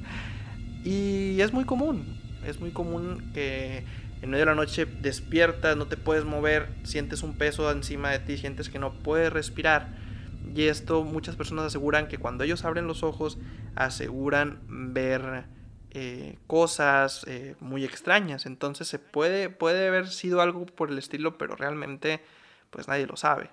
y 0.82 1.42
es 1.42 1.52
muy 1.52 1.66
común, 1.66 2.18
es 2.46 2.58
muy 2.58 2.70
común 2.70 3.32
que 3.34 3.84
en 4.22 4.30
medio 4.30 4.44
de 4.44 4.50
la 4.50 4.54
noche 4.54 4.86
despiertas, 4.86 5.76
no 5.76 5.86
te 5.86 5.96
puedes 5.96 6.24
mover, 6.24 6.68
sientes 6.84 7.22
un 7.22 7.36
peso 7.36 7.70
encima 7.70 8.10
de 8.10 8.18
ti, 8.18 8.36
sientes 8.38 8.68
que 8.68 8.78
no 8.78 8.92
puedes 8.92 9.32
respirar 9.32 10.06
y 10.54 10.68
esto 10.68 11.04
muchas 11.04 11.36
personas 11.36 11.66
aseguran 11.66 12.08
que 12.08 12.18
cuando 12.18 12.44
ellos 12.44 12.64
abren 12.64 12.86
los 12.86 13.02
ojos 13.02 13.38
aseguran 13.74 14.60
ver 14.68 15.44
eh, 15.90 16.38
cosas 16.46 17.24
eh, 17.26 17.56
muy 17.60 17.84
extrañas. 17.84 18.46
Entonces 18.46 18.88
se 18.88 18.98
puede, 18.98 19.50
puede 19.50 19.88
haber 19.88 20.08
sido 20.08 20.40
algo 20.40 20.64
por 20.64 20.90
el 20.90 20.98
estilo, 20.98 21.36
pero 21.36 21.56
realmente 21.56 22.22
pues 22.70 22.88
nadie 22.88 23.06
lo 23.06 23.16
sabe. 23.16 23.50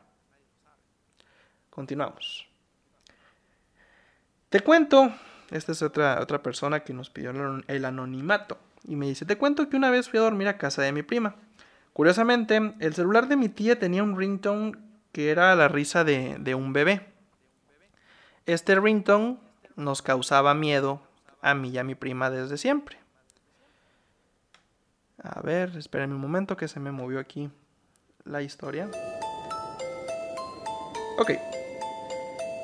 Continuamos. 1.70 2.48
Te 4.50 4.62
cuento, 4.62 5.12
esta 5.50 5.72
es 5.72 5.82
otra, 5.82 6.22
otra 6.22 6.44
persona 6.44 6.82
que 6.82 6.94
nos 6.94 7.10
pidió 7.10 7.32
el 7.68 7.86
anonimato. 7.86 8.60
Y 8.86 8.96
me 8.96 9.08
dice, 9.08 9.26
te 9.26 9.38
cuento 9.38 9.70
que 9.70 9.78
una 9.78 9.90
vez 9.90 10.10
fui 10.10 10.20
a 10.20 10.24
dormir 10.24 10.48
a 10.48 10.58
casa 10.58 10.82
de 10.82 10.92
mi 10.92 11.04
prima. 11.04 11.36
Curiosamente, 11.94 12.74
el 12.80 12.94
celular 12.94 13.28
de 13.28 13.38
mi 13.38 13.50
tía 13.50 13.80
tenía 13.80 14.04
un 14.04 14.18
ringtone 14.18 14.74
que 15.12 15.30
era 15.30 15.56
la 15.56 15.68
risa 15.68 16.04
de, 16.04 16.56
un 16.56 16.74
bebé. 16.74 17.08
Este 18.46 18.76
ringtone 18.76 19.38
nos 19.76 20.02
causaba 20.02 20.54
miedo 20.54 21.02
a 21.42 21.54
mí 21.54 21.70
y 21.70 21.78
a 21.78 21.84
mi 21.84 21.96
prima 21.96 22.30
desde 22.30 22.58
siempre. 22.58 22.98
A 25.22 25.40
ver, 25.42 25.78
espérenme 25.78 26.16
un 26.16 26.22
momento 26.22 26.58
que 26.58 26.68
se 26.68 26.80
me 26.80 26.92
movió 26.92 27.20
aquí 27.20 27.50
la 28.26 28.42
historia. 28.42 28.90
Ok. 31.20 31.30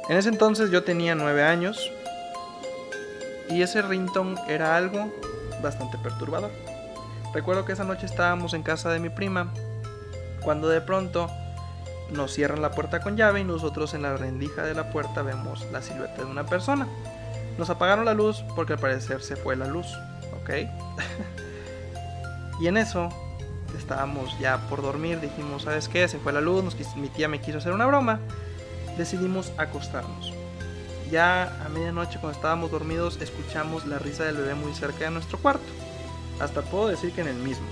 En 0.09 0.17
ese 0.17 0.29
entonces 0.29 0.71
yo 0.71 0.83
tenía 0.83 1.13
nueve 1.13 1.43
años 1.43 1.91
y 3.49 3.61
ese 3.61 3.83
ringtone 3.83 4.39
era 4.47 4.75
algo 4.75 5.13
bastante 5.61 5.97
perturbador. 5.97 6.51
Recuerdo 7.33 7.65
que 7.65 7.73
esa 7.73 7.83
noche 7.83 8.05
estábamos 8.05 8.53
en 8.53 8.63
casa 8.63 8.89
de 8.89 8.99
mi 8.99 9.09
prima 9.09 9.53
cuando 10.41 10.67
de 10.69 10.81
pronto 10.81 11.29
nos 12.11 12.33
cierran 12.33 12.61
la 12.61 12.71
puerta 12.71 13.01
con 13.01 13.17
llave 13.17 13.41
y 13.41 13.43
nosotros 13.43 13.93
en 13.93 14.01
la 14.01 14.17
rendija 14.17 14.63
de 14.63 14.73
la 14.73 14.89
puerta 14.89 15.21
vemos 15.21 15.65
la 15.71 15.81
silueta 15.81 16.23
de 16.23 16.25
una 16.25 16.45
persona. 16.45 16.87
Nos 17.57 17.69
apagaron 17.69 18.05
la 18.05 18.13
luz 18.13 18.43
porque 18.55 18.73
al 18.73 18.79
parecer 18.79 19.21
se 19.21 19.35
fue 19.35 19.55
la 19.55 19.67
luz, 19.67 19.87
¿ok? 20.41 20.49
y 22.61 22.67
en 22.67 22.77
eso 22.77 23.09
estábamos 23.77 24.37
ya 24.39 24.57
por 24.69 24.81
dormir, 24.81 25.19
dijimos, 25.19 25.63
¿sabes 25.63 25.87
qué? 25.87 26.07
Se 26.07 26.19
fue 26.19 26.33
la 26.33 26.41
luz, 26.41 26.75
mi 26.95 27.09
tía 27.09 27.27
me 27.27 27.41
quiso 27.41 27.59
hacer 27.59 27.73
una 27.73 27.85
broma, 27.85 28.19
decidimos 28.97 29.51
acostarnos. 29.57 30.38
Ya 31.11 31.65
a 31.65 31.69
medianoche 31.69 32.19
cuando 32.19 32.37
estábamos 32.37 32.71
dormidos 32.71 33.17
escuchamos 33.21 33.85
la 33.87 33.99
risa 33.99 34.25
del 34.25 34.37
bebé 34.37 34.55
muy 34.55 34.73
cerca 34.73 35.05
de 35.05 35.11
nuestro 35.11 35.37
cuarto. 35.39 35.65
Hasta 36.39 36.61
puedo 36.61 36.87
decir 36.87 37.11
que 37.11 37.21
en 37.21 37.27
el 37.27 37.37
mismo. 37.37 37.67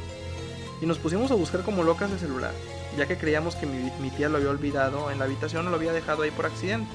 Y 0.82 0.86
nos 0.86 0.98
pusimos 0.98 1.32
a 1.32 1.36
buscar 1.36 1.64
como 1.64 1.84
locas 1.84 2.12
el 2.12 2.20
celular 2.20 2.54
ya 2.98 3.08
que 3.08 3.18
creíamos 3.18 3.56
que 3.56 3.68
mi, 3.68 4.10
tía 4.10 4.28
lo 4.28 4.38
había 4.38 4.50
olvidado 4.50 5.12
en 5.12 5.20
la 5.20 5.26
habitación 5.26 5.68
o 5.68 5.70
lo 5.70 5.76
había 5.76 5.94
dejado 5.94 6.24
ahí 6.24 6.32
por 6.32 6.48
accidente. 6.48 6.92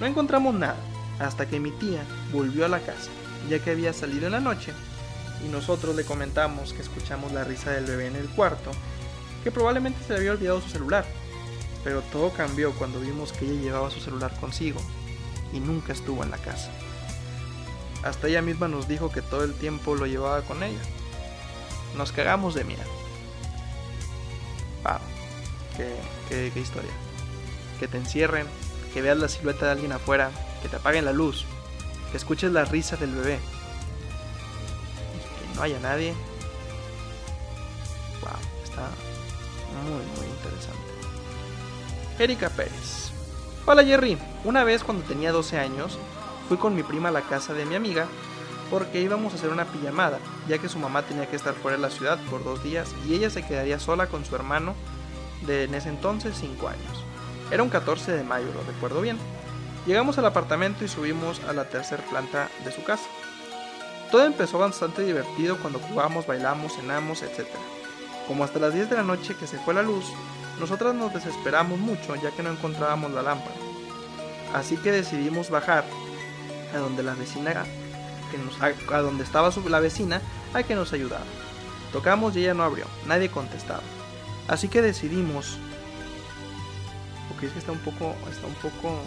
No 0.00 0.06
encontramos 0.06 0.54
nada. 0.54 0.76
hasta 1.18 1.48
que 1.48 1.60
mi 1.60 1.70
tía 1.70 2.04
volvió 2.30 2.66
a 2.66 2.68
la 2.68 2.80
casa, 2.80 3.08
ya 3.48 3.58
que 3.58 3.70
había 3.70 3.94
salido 3.94 4.26
en 4.26 4.32
la 4.32 4.40
noche, 4.40 4.74
y 5.42 5.48
nosotros 5.48 5.96
le 5.96 6.04
comentamos 6.04 6.74
que 6.74 6.82
escuchamos 6.82 7.32
la 7.32 7.42
risa 7.42 7.70
del 7.70 7.86
bebé 7.86 8.08
en 8.08 8.16
el 8.16 8.28
cuarto, 8.28 8.70
que 9.42 9.50
probablemente 9.50 10.02
se 10.02 10.12
le 10.12 10.18
había 10.18 10.32
olvidado 10.32 10.60
su 10.60 10.68
celular. 10.68 11.06
Pero 11.84 12.02
todo 12.12 12.32
cambió 12.32 12.72
cuando 12.74 13.00
vimos 13.00 13.32
que 13.32 13.46
ella 13.46 13.62
llevaba 13.62 13.90
su 13.90 14.00
celular 14.00 14.30
consigo 14.38 14.78
y 15.52 15.60
nunca 15.60 15.92
estuvo 15.92 16.22
en 16.22 16.30
la 16.30 16.38
casa. 16.38 16.70
Hasta 18.02 18.28
ella 18.28 18.42
misma 18.42 18.68
nos 18.68 18.88
dijo 18.88 19.10
que 19.10 19.22
todo 19.22 19.44
el 19.44 19.54
tiempo 19.54 19.94
lo 19.94 20.06
llevaba 20.06 20.42
con 20.42 20.62
ella. 20.62 20.80
Nos 21.96 22.12
cagamos 22.12 22.54
de 22.54 22.64
miedo. 22.64 22.84
Wow, 24.84 24.98
qué, 25.76 26.50
qué 26.52 26.60
historia. 26.60 26.92
Que 27.80 27.88
te 27.88 27.96
encierren, 27.96 28.46
que 28.92 29.02
veas 29.02 29.18
la 29.18 29.28
silueta 29.28 29.66
de 29.66 29.72
alguien 29.72 29.92
afuera, 29.92 30.30
que 30.62 30.68
te 30.68 30.76
apaguen 30.76 31.04
la 31.04 31.12
luz, 31.12 31.44
que 32.10 32.16
escuches 32.16 32.52
la 32.52 32.64
risa 32.64 32.96
del 32.96 33.14
bebé 33.14 33.38
y 35.14 35.50
que 35.50 35.56
no 35.56 35.62
haya 35.62 35.78
nadie. 35.80 36.14
Wow, 38.20 38.64
está 38.64 38.88
muy, 39.82 40.04
muy 40.16 40.26
interesante. 40.26 40.96
Erika 42.18 42.48
Pérez. 42.50 43.05
Hola 43.68 43.82
Jerry, 43.82 44.16
una 44.44 44.62
vez 44.62 44.84
cuando 44.84 45.02
tenía 45.02 45.32
12 45.32 45.58
años, 45.58 45.98
fui 46.46 46.56
con 46.56 46.76
mi 46.76 46.84
prima 46.84 47.08
a 47.08 47.12
la 47.12 47.22
casa 47.22 47.52
de 47.52 47.66
mi 47.66 47.74
amiga 47.74 48.06
porque 48.70 49.00
íbamos 49.00 49.32
a 49.32 49.36
hacer 49.36 49.50
una 49.50 49.64
pijamada, 49.64 50.20
ya 50.48 50.58
que 50.58 50.68
su 50.68 50.78
mamá 50.78 51.02
tenía 51.02 51.28
que 51.28 51.34
estar 51.34 51.52
fuera 51.52 51.76
de 51.76 51.82
la 51.82 51.90
ciudad 51.90 52.16
por 52.30 52.44
dos 52.44 52.62
días 52.62 52.94
y 53.04 53.14
ella 53.14 53.28
se 53.28 53.44
quedaría 53.44 53.80
sola 53.80 54.06
con 54.06 54.24
su 54.24 54.36
hermano 54.36 54.76
de 55.48 55.64
en 55.64 55.74
ese 55.74 55.88
entonces 55.88 56.36
5 56.38 56.68
años. 56.68 57.04
Era 57.50 57.64
un 57.64 57.68
14 57.68 58.12
de 58.12 58.22
mayo, 58.22 58.46
lo 58.54 58.72
recuerdo 58.72 59.00
bien. 59.00 59.18
Llegamos 59.84 60.16
al 60.16 60.26
apartamento 60.26 60.84
y 60.84 60.88
subimos 60.88 61.42
a 61.42 61.52
la 61.52 61.64
tercera 61.64 62.04
planta 62.08 62.48
de 62.64 62.70
su 62.70 62.84
casa. 62.84 63.08
Todo 64.12 64.26
empezó 64.26 64.60
bastante 64.60 65.02
divertido 65.02 65.58
cuando 65.58 65.80
jugamos, 65.80 66.24
bailamos, 66.24 66.76
cenamos, 66.76 67.22
etc. 67.22 67.48
Como 68.28 68.44
hasta 68.44 68.60
las 68.60 68.74
10 68.74 68.90
de 68.90 68.96
la 68.96 69.02
noche 69.02 69.34
que 69.34 69.48
se 69.48 69.58
fue 69.58 69.74
la 69.74 69.82
luz, 69.82 70.04
nosotras 70.60 70.94
nos 70.94 71.12
desesperamos 71.12 71.78
mucho 71.78 72.14
ya 72.16 72.30
que 72.30 72.42
no 72.42 72.50
encontrábamos 72.50 73.12
la 73.12 73.22
lámpara. 73.22 73.56
Así 74.54 74.76
que 74.76 74.92
decidimos 74.92 75.50
bajar 75.50 75.84
a 76.74 76.78
donde 76.78 77.02
la 77.02 77.14
vecina 77.14 77.64
a, 78.60 79.00
donde 79.00 79.24
estaba 79.24 79.50
la 79.68 79.80
vecina 79.80 80.20
a 80.54 80.62
que 80.62 80.74
nos 80.74 80.92
ayudara. 80.92 81.24
Tocamos 81.92 82.36
y 82.36 82.40
ella 82.40 82.54
no 82.54 82.64
abrió, 82.64 82.86
nadie 83.06 83.30
contestaba. 83.30 83.82
Así 84.48 84.68
que 84.68 84.82
decidimos 84.82 85.58
porque 87.28 87.46
es 87.46 87.52
que 87.52 87.58
está 87.58 87.72
un 87.72 87.78
poco 87.80 88.14
está 88.30 88.46
un 88.46 88.54
poco 88.54 88.98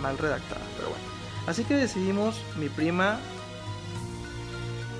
mal 0.00 0.16
redactada, 0.16 0.62
pero 0.76 0.88
bueno. 0.88 1.04
Así 1.46 1.64
que 1.64 1.74
decidimos, 1.74 2.40
mi 2.56 2.68
prima... 2.68 3.18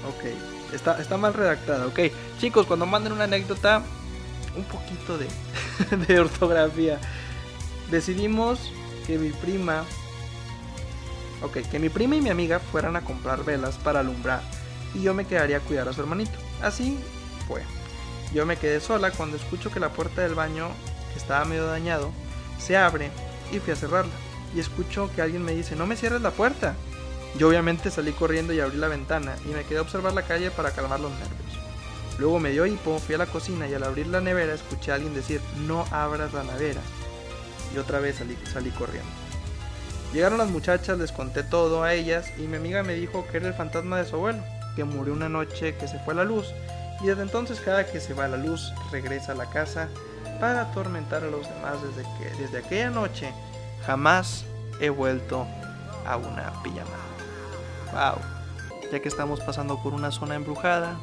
Ok, 0.07 0.75
está, 0.75 1.01
está 1.01 1.17
mal 1.17 1.33
redactada, 1.33 1.87
ok. 1.87 2.01
Chicos, 2.41 2.67
cuando 2.67 2.85
manden 2.85 3.13
una 3.13 3.25
anécdota, 3.25 3.83
un 4.57 4.65
poquito 4.65 5.19
de, 6.07 6.21
ortografía. 6.21 7.01
Decidimos 7.91 8.73
que 9.07 9.19
mi 9.19 9.31
prima... 9.31 9.85
Ok, 11.43 11.59
que 11.71 11.79
mi 11.79 11.89
prima 11.89 12.17
y 12.17 12.21
mi 12.21 12.31
amiga 12.31 12.61
fueran 12.61 12.95
a 12.95 13.01
comprar 13.01 13.45
velas 13.45 13.77
para 13.77 14.01
alumbrar 14.01 14.43
y 14.95 15.03
yo 15.03 15.15
me 15.15 15.25
quedaría 15.25 15.57
a 15.57 15.61
cuidar 15.61 15.89
a 15.89 15.93
su 15.93 16.01
hermanito. 16.01 16.39
Así 16.63 16.99
fue. 17.49 17.63
Yo 18.33 18.47
me 18.47 18.57
quedé 18.57 18.81
sola 18.81 19.11
cuando 19.11 19.37
escucho 19.37 19.71
que 19.71 19.81
la 19.81 19.93
puerta 19.93 20.23
del 20.23 20.35
baño, 20.35 20.69
que 21.13 21.19
estaba 21.19 21.45
medio 21.45 21.67
dañado, 21.67 22.13
se 22.59 22.77
abre 22.77 23.11
y 23.51 23.59
fui 23.59 23.73
a 23.73 23.77
cerrarla 23.77 24.13
y 24.55 24.61
escucho 24.61 25.11
que 25.15 25.23
alguien 25.23 25.45
me 25.45 25.53
dice, 25.53 25.77
no 25.77 25.87
me 25.87 25.97
cierres 25.97 26.23
la 26.23 26.31
puerta. 26.31 26.75
Yo 27.39 27.49
obviamente 27.49 27.91
salí 27.91 28.13
corriendo 28.13 28.53
y 28.53 28.61
abrí 28.61 28.77
la 28.77 28.89
ventana 28.89 29.35
y 29.45 29.49
me 29.49 29.65
quedé 29.65 29.79
a 29.79 29.83
observar 29.83 30.13
la 30.13 30.23
calle 30.23 30.51
para 30.51 30.73
calmar 30.73 31.01
los 31.01 31.11
nervios. 31.13 31.42
Luego 32.19 32.39
me 32.39 32.51
dio 32.51 32.67
hipo, 32.67 32.99
fui 32.99 33.15
a 33.15 33.19
la 33.19 33.27
cocina 33.27 33.67
y 33.67 33.75
al 33.75 33.85
abrir 33.85 34.07
la 34.07 34.21
nevera 34.21 34.55
escuché 34.55 34.93
a 34.93 34.97
alguien 34.97 35.15
decir, 35.15 35.41
no 35.67 35.85
abras 35.91 36.33
la 36.33 36.45
nevera. 36.45 36.81
Y 37.75 37.79
otra 37.79 38.01
vez 38.01 38.17
salí, 38.17 38.37
salí 38.53 38.71
corriendo. 38.71 39.09
Llegaron 40.13 40.39
las 40.39 40.51
muchachas, 40.51 40.99
les 40.99 41.11
conté 41.11 41.43
todo 41.43 41.83
a 41.83 41.95
ellas 41.95 42.31
y 42.39 42.43
mi 42.43 42.57
amiga 42.57 42.83
me 42.83 42.95
dijo 42.95 43.27
que 43.31 43.39
era 43.39 43.49
el 43.49 43.55
fantasma 43.55 43.99
de 43.99 44.05
su 44.05 44.17
abuelo, 44.17 44.43
que 44.77 44.85
murió 44.85 45.15
una 45.15 45.29
noche 45.29 45.75
que 45.77 45.89
se 45.89 45.99
fue 46.01 46.13
a 46.13 46.19
la 46.19 46.25
luz 46.25 46.53
y 47.03 47.07
desde 47.07 47.23
entonces 47.23 47.61
cada 47.61 47.87
que 47.87 47.99
se 47.99 48.13
va 48.13 48.27
a 48.27 48.29
la 48.29 48.37
luz 48.37 48.73
regresa 48.91 49.33
a 49.33 49.35
la 49.35 49.49
casa 49.49 49.89
para 50.39 50.63
atormentar 50.63 51.25
a 51.25 51.31
los 51.31 51.49
demás 51.49 51.79
desde 51.83 52.09
que 52.19 52.43
desde 52.43 52.59
aquella 52.59 52.91
noche 52.91 53.33
Jamás 53.87 54.45
he 54.81 54.91
vuelto 54.91 55.47
a 56.07 56.17
una 56.17 56.53
pijamada. 56.63 56.97
Wow. 57.93 58.23
Ya 58.91 59.01
que 59.01 59.09
estamos 59.09 59.41
pasando 59.41 59.83
por 59.83 59.93
una 59.93 60.11
zona 60.11 60.35
embrujada, 60.35 60.97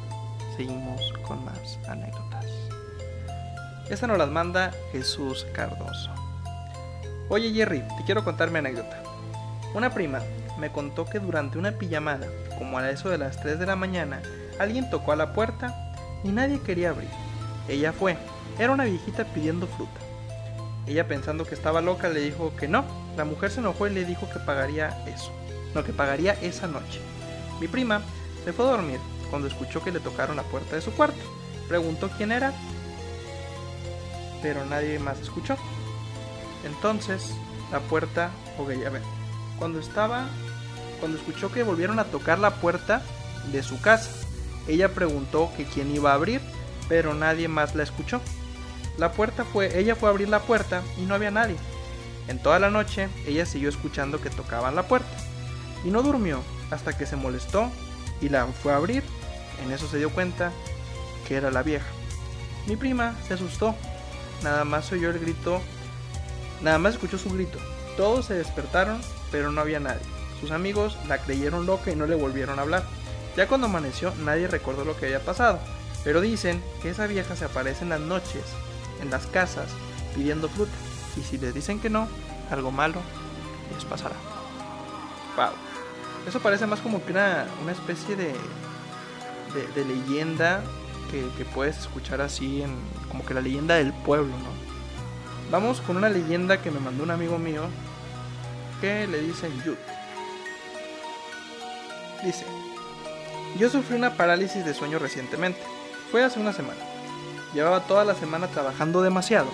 seguimos 0.60 1.14
con 1.26 1.42
más 1.42 1.78
anécdotas. 1.88 2.44
Esta 3.88 4.06
nos 4.06 4.18
las 4.18 4.28
manda 4.28 4.72
Jesús 4.92 5.46
Cardoso. 5.54 6.10
Oye 7.30 7.50
Jerry, 7.54 7.82
te 7.96 8.04
quiero 8.04 8.22
contar 8.24 8.50
mi 8.50 8.58
anécdota. 8.58 9.02
Una 9.72 9.88
prima 9.88 10.20
me 10.58 10.70
contó 10.70 11.06
que 11.06 11.18
durante 11.18 11.56
una 11.56 11.72
pijamada, 11.72 12.26
como 12.58 12.76
a 12.76 12.90
eso 12.90 13.08
de 13.08 13.16
las 13.16 13.40
3 13.40 13.58
de 13.58 13.64
la 13.64 13.74
mañana, 13.74 14.20
alguien 14.58 14.90
tocó 14.90 15.12
a 15.12 15.16
la 15.16 15.32
puerta 15.32 15.94
y 16.24 16.28
nadie 16.28 16.60
quería 16.60 16.90
abrir. 16.90 17.08
Ella 17.66 17.94
fue. 17.94 18.18
Era 18.58 18.72
una 18.72 18.84
viejita 18.84 19.24
pidiendo 19.24 19.66
fruta. 19.66 19.98
Ella 20.86 21.08
pensando 21.08 21.46
que 21.46 21.54
estaba 21.54 21.80
loca 21.80 22.10
le 22.10 22.20
dijo 22.20 22.54
que 22.56 22.68
no. 22.68 22.84
La 23.16 23.24
mujer 23.24 23.50
se 23.50 23.60
enojó 23.60 23.86
y 23.86 23.94
le 23.94 24.04
dijo 24.04 24.28
que 24.30 24.40
pagaría 24.40 24.88
eso. 25.06 25.32
No, 25.74 25.84
que 25.84 25.94
pagaría 25.94 26.34
esa 26.42 26.66
noche. 26.66 27.00
Mi 27.62 27.66
prima 27.66 28.02
se 28.44 28.52
fue 28.52 28.66
a 28.66 28.72
dormir 28.72 29.00
cuando 29.30 29.48
escuchó 29.48 29.82
que 29.82 29.92
le 29.92 30.00
tocaron 30.00 30.36
la 30.36 30.42
puerta 30.42 30.76
de 30.76 30.82
su 30.82 30.92
cuarto. 30.92 31.18
Preguntó 31.68 32.10
quién 32.16 32.32
era, 32.32 32.52
pero 34.42 34.64
nadie 34.64 34.98
más 34.98 35.20
escuchó. 35.20 35.56
Entonces, 36.64 37.32
la 37.70 37.80
puerta, 37.80 38.30
ok, 38.58 38.70
a 38.86 38.90
ver, 38.90 39.02
cuando 39.58 39.78
estaba, 39.78 40.26
cuando 40.98 41.16
escuchó 41.18 41.50
que 41.52 41.62
volvieron 41.62 41.98
a 41.98 42.04
tocar 42.04 42.38
la 42.38 42.56
puerta 42.56 43.02
de 43.52 43.62
su 43.62 43.80
casa, 43.80 44.10
ella 44.66 44.92
preguntó 44.92 45.50
que 45.56 45.64
quién 45.64 45.94
iba 45.94 46.10
a 46.10 46.14
abrir, 46.14 46.40
pero 46.88 47.14
nadie 47.14 47.48
más 47.48 47.74
la 47.74 47.82
escuchó. 47.82 48.20
La 48.98 49.12
puerta 49.12 49.44
fue, 49.44 49.78
ella 49.78 49.94
fue 49.94 50.08
a 50.08 50.12
abrir 50.12 50.28
la 50.28 50.40
puerta 50.40 50.82
y 50.98 51.02
no 51.02 51.14
había 51.14 51.30
nadie. 51.30 51.56
En 52.28 52.38
toda 52.38 52.58
la 52.58 52.70
noche 52.70 53.08
ella 53.26 53.46
siguió 53.46 53.68
escuchando 53.68 54.20
que 54.20 54.30
tocaban 54.30 54.76
la 54.76 54.86
puerta 54.86 55.10
y 55.84 55.90
no 55.90 56.02
durmió 56.02 56.42
hasta 56.70 56.96
que 56.96 57.06
se 57.06 57.16
molestó 57.16 57.70
y 58.20 58.28
la 58.28 58.46
fue 58.46 58.72
a 58.72 58.76
abrir. 58.76 59.02
En 59.64 59.72
eso 59.72 59.88
se 59.88 59.98
dio 59.98 60.10
cuenta 60.10 60.52
que 61.26 61.36
era 61.36 61.50
la 61.50 61.62
vieja. 61.62 61.86
Mi 62.66 62.76
prima 62.76 63.14
se 63.26 63.34
asustó. 63.34 63.74
Nada 64.42 64.64
más 64.64 64.90
oyó 64.92 65.10
el 65.10 65.18
grito. 65.18 65.60
Nada 66.62 66.78
más 66.78 66.94
escuchó 66.94 67.18
su 67.18 67.30
grito. 67.30 67.58
Todos 67.96 68.26
se 68.26 68.34
despertaron, 68.34 69.00
pero 69.30 69.52
no 69.52 69.60
había 69.60 69.80
nadie. 69.80 70.00
Sus 70.40 70.50
amigos 70.50 70.96
la 71.08 71.18
creyeron 71.18 71.66
loca 71.66 71.90
y 71.90 71.96
no 71.96 72.06
le 72.06 72.14
volvieron 72.14 72.58
a 72.58 72.62
hablar. 72.62 72.84
Ya 73.36 73.46
cuando 73.46 73.66
amaneció 73.66 74.12
nadie 74.24 74.48
recordó 74.48 74.84
lo 74.84 74.96
que 74.96 75.06
había 75.06 75.24
pasado, 75.24 75.60
pero 76.02 76.20
dicen 76.20 76.62
que 76.82 76.90
esa 76.90 77.06
vieja 77.06 77.36
se 77.36 77.44
aparece 77.44 77.84
en 77.84 77.90
las 77.90 78.00
noches 78.00 78.42
en 79.00 79.10
las 79.10 79.26
casas 79.26 79.68
pidiendo 80.14 80.48
fruta. 80.48 80.72
Y 81.16 81.22
si 81.22 81.38
les 81.38 81.54
dicen 81.54 81.80
que 81.80 81.90
no, 81.90 82.08
algo 82.50 82.70
malo 82.70 83.00
les 83.74 83.84
pasará. 83.84 84.16
Wow. 85.36 85.52
Eso 86.28 86.40
parece 86.40 86.66
más 86.66 86.80
como 86.80 87.04
que 87.04 87.12
una, 87.12 87.46
una 87.62 87.72
especie 87.72 88.16
de, 88.16 88.34
de, 89.54 89.84
leyenda 89.84 90.62
que, 91.10 91.26
que, 91.36 91.44
puedes 91.44 91.78
escuchar 91.78 92.20
así, 92.20 92.62
como 93.08 93.24
que 93.24 93.34
la 93.34 93.40
leyenda 93.40 93.76
del 93.76 93.92
pueblo, 93.92 94.28
¿no? 94.28 94.70
Vamos 95.50 95.80
con 95.80 95.96
una 95.96 96.08
leyenda 96.08 96.62
que 96.62 96.70
me 96.70 96.78
mandó 96.78 97.02
un 97.02 97.10
amigo 97.10 97.38
mío 97.38 97.62
que 98.80 99.06
le 99.06 99.20
dicen 99.20 99.52
Yud. 99.64 99.76
Dice, 102.24 102.44
yo 103.58 103.68
sufrí 103.68 103.96
una 103.96 104.16
parálisis 104.16 104.64
de 104.64 104.74
sueño 104.74 104.98
recientemente. 104.98 105.60
Fue 106.10 106.22
hace 106.22 106.38
una 106.38 106.52
semana. 106.52 106.78
Llevaba 107.52 107.80
toda 107.86 108.04
la 108.04 108.14
semana 108.14 108.46
trabajando 108.46 109.02
demasiado. 109.02 109.48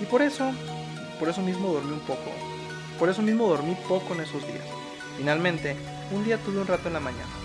Y 0.00 0.04
por 0.04 0.22
eso, 0.22 0.52
por 1.18 1.28
eso 1.28 1.40
mismo 1.42 1.72
dormí 1.72 1.92
un 1.92 2.00
poco. 2.00 2.30
Por 2.98 3.08
eso 3.08 3.22
mismo 3.22 3.48
dormí 3.48 3.76
poco 3.88 4.14
en 4.14 4.20
esos 4.20 4.46
días. 4.46 4.64
Finalmente, 5.16 5.76
un 6.12 6.24
día 6.24 6.38
tuve 6.38 6.60
un 6.60 6.66
rato 6.66 6.88
en 6.88 6.94
la 6.94 7.00
mañana. 7.00 7.43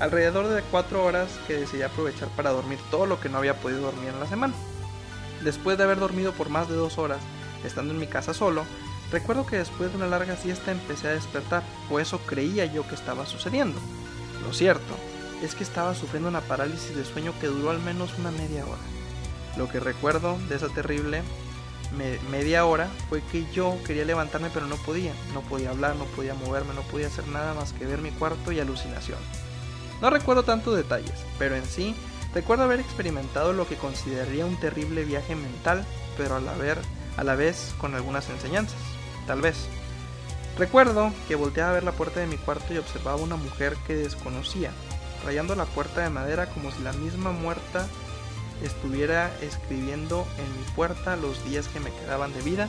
Alrededor 0.00 0.46
de 0.46 0.62
4 0.62 1.04
horas 1.04 1.28
que 1.48 1.54
decidí 1.54 1.82
aprovechar 1.82 2.28
para 2.30 2.50
dormir 2.50 2.78
todo 2.90 3.06
lo 3.06 3.20
que 3.20 3.28
no 3.28 3.38
había 3.38 3.60
podido 3.60 3.80
dormir 3.80 4.10
en 4.10 4.20
la 4.20 4.28
semana. 4.28 4.54
Después 5.42 5.76
de 5.76 5.84
haber 5.84 5.98
dormido 5.98 6.32
por 6.32 6.50
más 6.50 6.68
de 6.68 6.76
2 6.76 6.98
horas, 6.98 7.18
estando 7.64 7.92
en 7.92 7.98
mi 7.98 8.06
casa 8.06 8.32
solo, 8.32 8.64
recuerdo 9.10 9.44
que 9.44 9.58
después 9.58 9.90
de 9.90 9.96
una 9.96 10.06
larga 10.06 10.36
siesta 10.36 10.70
empecé 10.70 11.08
a 11.08 11.12
despertar, 11.12 11.64
o 11.90 11.98
eso 11.98 12.18
creía 12.20 12.64
yo 12.66 12.86
que 12.86 12.94
estaba 12.94 13.26
sucediendo. 13.26 13.80
Lo 14.46 14.52
cierto 14.52 14.94
es 15.42 15.56
que 15.56 15.64
estaba 15.64 15.94
sufriendo 15.94 16.28
una 16.28 16.42
parálisis 16.42 16.94
de 16.94 17.04
sueño 17.04 17.32
que 17.40 17.48
duró 17.48 17.70
al 17.70 17.80
menos 17.80 18.16
una 18.18 18.30
media 18.30 18.64
hora. 18.66 18.78
Lo 19.56 19.68
que 19.68 19.80
recuerdo 19.80 20.38
de 20.48 20.56
esa 20.56 20.68
terrible 20.68 21.22
media 22.30 22.64
hora 22.66 22.88
fue 23.08 23.22
que 23.32 23.50
yo 23.52 23.76
quería 23.84 24.04
levantarme 24.04 24.50
pero 24.54 24.66
no 24.66 24.76
podía. 24.76 25.12
No 25.34 25.40
podía 25.40 25.70
hablar, 25.70 25.96
no 25.96 26.04
podía 26.04 26.34
moverme, 26.34 26.74
no 26.74 26.82
podía 26.82 27.08
hacer 27.08 27.26
nada 27.28 27.54
más 27.54 27.72
que 27.72 27.86
ver 27.86 28.00
mi 28.00 28.10
cuarto 28.10 28.52
y 28.52 28.60
alucinación. 28.60 29.18
No 30.00 30.10
recuerdo 30.10 30.42
tantos 30.44 30.76
detalles, 30.76 31.14
pero 31.38 31.56
en 31.56 31.64
sí 31.64 31.94
recuerdo 32.34 32.64
haber 32.64 32.80
experimentado 32.80 33.52
lo 33.52 33.66
que 33.66 33.76
consideraría 33.76 34.46
un 34.46 34.58
terrible 34.58 35.04
viaje 35.04 35.34
mental, 35.34 35.84
pero 36.16 36.36
a 36.36 36.40
la, 36.40 36.54
a 37.16 37.24
la 37.24 37.34
vez 37.34 37.74
con 37.78 37.94
algunas 37.94 38.28
enseñanzas. 38.30 38.78
Tal 39.26 39.40
vez. 39.40 39.56
Recuerdo 40.56 41.12
que 41.28 41.36
volteaba 41.36 41.70
a 41.70 41.74
ver 41.74 41.84
la 41.84 41.92
puerta 41.92 42.18
de 42.20 42.26
mi 42.26 42.36
cuarto 42.36 42.74
y 42.74 42.78
observaba 42.78 43.16
una 43.16 43.36
mujer 43.36 43.76
que 43.86 43.94
desconocía, 43.94 44.72
rayando 45.24 45.54
la 45.54 45.66
puerta 45.66 46.00
de 46.00 46.10
madera 46.10 46.46
como 46.46 46.72
si 46.72 46.82
la 46.82 46.92
misma 46.92 47.30
muerta 47.30 47.86
estuviera 48.62 49.30
escribiendo 49.40 50.26
en 50.36 50.60
mi 50.60 50.64
puerta 50.74 51.16
los 51.16 51.44
días 51.44 51.68
que 51.68 51.78
me 51.80 51.92
quedaban 51.92 52.32
de 52.34 52.42
vida, 52.42 52.68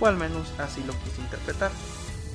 o 0.00 0.06
al 0.06 0.16
menos 0.16 0.52
así 0.58 0.82
lo 0.84 0.94
quise 1.04 1.20
interpretar. 1.20 1.70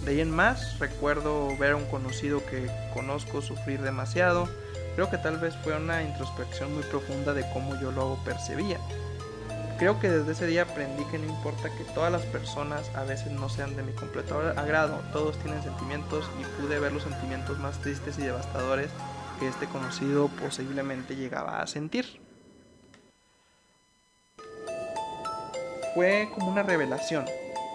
De 0.03 0.11
ahí 0.11 0.21
en 0.21 0.31
más, 0.31 0.79
recuerdo 0.79 1.55
ver 1.57 1.73
a 1.73 1.75
un 1.75 1.85
conocido 1.85 2.43
que 2.45 2.69
conozco 2.93 3.41
sufrir 3.41 3.81
demasiado. 3.81 4.49
Creo 4.95 5.09
que 5.09 5.17
tal 5.17 5.37
vez 5.37 5.55
fue 5.63 5.77
una 5.77 6.01
introspección 6.01 6.73
muy 6.73 6.83
profunda 6.83 7.33
de 7.33 7.47
cómo 7.53 7.79
yo 7.79 7.91
lo 7.91 8.17
percibía. 8.25 8.79
Creo 9.77 9.99
que 9.99 10.09
desde 10.09 10.33
ese 10.33 10.47
día 10.47 10.63
aprendí 10.63 11.03
que 11.05 11.17
no 11.17 11.25
importa 11.25 11.69
que 11.75 11.83
todas 11.95 12.11
las 12.11 12.23
personas 12.23 12.89
a 12.95 13.03
veces 13.03 13.31
no 13.31 13.49
sean 13.49 13.75
de 13.75 13.83
mi 13.83 13.93
completo 13.93 14.39
agrado, 14.55 14.99
todos 15.11 15.37
tienen 15.39 15.63
sentimientos 15.63 16.29
y 16.39 16.61
pude 16.61 16.79
ver 16.79 16.91
los 16.91 17.03
sentimientos 17.03 17.57
más 17.57 17.79
tristes 17.79 18.19
y 18.19 18.23
devastadores 18.23 18.89
que 19.39 19.47
este 19.47 19.65
conocido 19.65 20.27
posiblemente 20.27 21.15
llegaba 21.15 21.61
a 21.61 21.67
sentir. 21.67 22.21
Fue 25.95 26.29
como 26.35 26.51
una 26.51 26.61
revelación. 26.61 27.25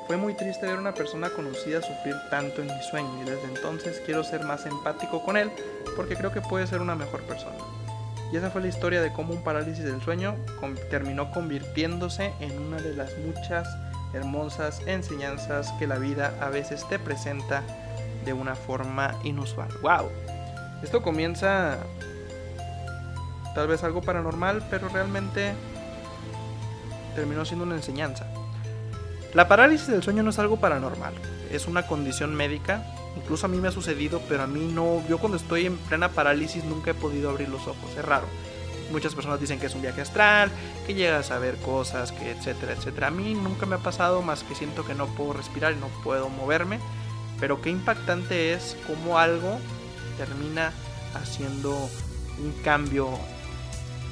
Fue 0.07 0.17
muy 0.17 0.35
triste 0.35 0.67
ver 0.67 0.77
a 0.77 0.81
una 0.81 0.95
persona 0.95 1.31
conocida 1.31 1.83
sufrir 1.83 2.15
tanto 2.31 2.63
en 2.63 2.69
mi 2.69 2.83
sueño 2.83 3.11
y 3.23 3.29
desde 3.29 3.45
entonces 3.45 4.01
quiero 4.07 4.23
ser 4.23 4.45
más 4.45 4.65
empático 4.65 5.25
con 5.25 5.37
él 5.37 5.51
porque 5.97 6.15
creo 6.15 6.33
que 6.33 6.41
puede 6.41 6.67
ser 6.69 6.81
una 6.81 6.95
mejor 6.95 7.23
persona. 7.23 7.57
Y 8.33 8.37
esa 8.37 8.51
fue 8.51 8.61
la 8.61 8.69
historia 8.69 9.01
de 9.01 9.13
cómo 9.13 9.33
un 9.33 9.43
parálisis 9.43 9.85
del 9.85 10.01
sueño 10.01 10.37
terminó 10.91 11.33
convirtiéndose 11.33 12.33
en 12.41 12.57
una 12.59 12.77
de 12.77 12.95
las 12.95 13.17
muchas 13.19 13.69
hermosas 14.15 14.81
enseñanzas 14.87 15.73
que 15.79 15.89
la 15.89 15.99
vida 15.99 16.35
a 16.41 16.51
veces 16.51 16.87
te 16.89 16.99
presenta 16.99 17.63
de 18.25 18.33
una 18.33 18.55
forma 18.55 19.15
inusual. 19.25 19.69
¡Wow! 19.83 20.09
Esto 20.83 21.03
comienza 21.03 21.79
tal 23.55 23.69
vez 23.69 23.83
algo 23.83 24.03
paranormal, 24.03 24.65
pero 24.71 24.89
realmente 24.89 25.53
terminó 27.15 27.45
siendo 27.45 27.65
una 27.65 27.75
enseñanza. 27.75 28.27
La 29.37 29.49
parálisis 29.49 29.89
del 29.89 30.03
sueño 30.03 30.23
no 30.23 30.31
es 30.31 30.39
algo 30.39 30.57
paranormal, 30.57 31.13
es 31.53 31.67
una 31.67 31.87
condición 31.87 32.35
médica. 32.35 32.87
Incluso 33.19 33.45
a 33.45 33.51
mí 33.51 33.59
me 33.59 33.69
ha 33.69 33.71
sucedido, 33.71 34.23
pero 34.31 34.45
a 34.45 34.47
mí 34.47 34.67
no. 34.73 35.07
Yo 35.11 35.19
cuando 35.19 35.37
estoy 35.37 35.67
en 35.67 35.77
plena 35.77 36.09
parálisis 36.09 36.65
nunca 36.65 36.93
he 36.93 36.95
podido 36.95 37.29
abrir 37.29 37.51
los 37.51 37.67
ojos, 37.67 37.95
es 37.99 38.03
raro. 38.03 38.27
Muchas 38.91 39.15
personas 39.15 39.39
dicen 39.39 39.61
que 39.61 39.67
es 39.67 39.75
un 39.75 39.83
viaje 39.83 40.01
astral, 40.01 40.51
que 40.87 40.95
llegas 40.95 41.31
a 41.33 41.39
ver 41.39 41.57
cosas, 41.57 42.13
que 42.13 42.31
etcétera, 42.31 42.73
etcétera. 42.73 43.09
A 43.09 43.11
mí 43.11 43.35
nunca 43.35 43.67
me 43.67 43.75
ha 43.75 43.81
pasado 43.81 44.23
más 44.23 44.43
que 44.43 44.55
siento 44.55 44.87
que 44.87 44.95
no 44.95 45.07
puedo 45.07 45.35
respirar 45.35 45.75
y 45.75 45.77
no 45.77 45.89
puedo 46.03 46.31
moverme. 46.31 46.79
Pero 47.39 47.61
qué 47.61 47.69
impactante 47.69 48.55
es 48.55 48.75
cómo 48.87 49.19
algo 49.19 49.59
termina 50.17 50.73
haciendo 51.13 51.73
un 52.39 52.53
cambio 52.65 53.11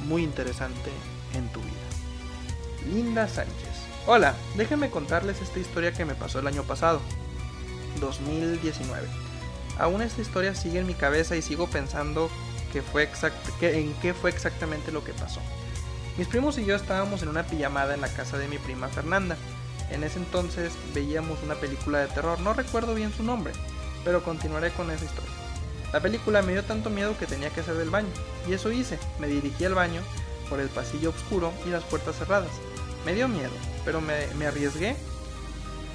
muy 0.06 0.22
interesante 0.22 0.90
en 1.32 1.48
tu 1.48 1.60
vida. 1.60 2.92
Linda 2.92 3.26
Sánchez. 3.26 3.73
Hola, 4.06 4.34
déjenme 4.54 4.90
contarles 4.90 5.40
esta 5.40 5.58
historia 5.58 5.94
que 5.94 6.04
me 6.04 6.14
pasó 6.14 6.38
el 6.38 6.46
año 6.46 6.62
pasado, 6.62 7.00
2019. 8.00 9.08
Aún 9.78 10.02
esta 10.02 10.20
historia 10.20 10.54
sigue 10.54 10.78
en 10.78 10.86
mi 10.86 10.92
cabeza 10.92 11.36
y 11.36 11.40
sigo 11.42 11.68
pensando 11.68 12.28
que 12.70 12.82
fue 12.82 13.08
que, 13.58 13.78
en 13.78 13.94
qué 14.02 14.12
fue 14.12 14.28
exactamente 14.28 14.92
lo 14.92 15.02
que 15.04 15.14
pasó. 15.14 15.40
Mis 16.18 16.28
primos 16.28 16.58
y 16.58 16.66
yo 16.66 16.76
estábamos 16.76 17.22
en 17.22 17.30
una 17.30 17.44
pijamada 17.44 17.94
en 17.94 18.02
la 18.02 18.12
casa 18.12 18.36
de 18.36 18.46
mi 18.46 18.58
prima 18.58 18.88
Fernanda. 18.88 19.38
En 19.90 20.04
ese 20.04 20.18
entonces 20.18 20.74
veíamos 20.92 21.42
una 21.42 21.54
película 21.54 22.00
de 22.00 22.08
terror, 22.08 22.38
no 22.40 22.52
recuerdo 22.52 22.94
bien 22.94 23.10
su 23.10 23.22
nombre, 23.22 23.54
pero 24.04 24.22
continuaré 24.22 24.70
con 24.72 24.90
esa 24.90 25.06
historia. 25.06 25.32
La 25.94 26.00
película 26.00 26.42
me 26.42 26.52
dio 26.52 26.62
tanto 26.64 26.90
miedo 26.90 27.16
que 27.16 27.26
tenía 27.26 27.48
que 27.48 27.60
hacer 27.60 27.76
del 27.76 27.88
baño, 27.88 28.12
y 28.46 28.52
eso 28.52 28.70
hice, 28.70 28.98
me 29.18 29.28
dirigí 29.28 29.64
al 29.64 29.74
baño 29.74 30.02
por 30.50 30.60
el 30.60 30.68
pasillo 30.68 31.08
oscuro 31.08 31.54
y 31.66 31.70
las 31.70 31.84
puertas 31.84 32.16
cerradas. 32.16 32.52
Me 33.06 33.14
dio 33.14 33.28
miedo, 33.28 33.52
pero 33.84 34.00
me, 34.00 34.46
arriesgué. 34.46 34.96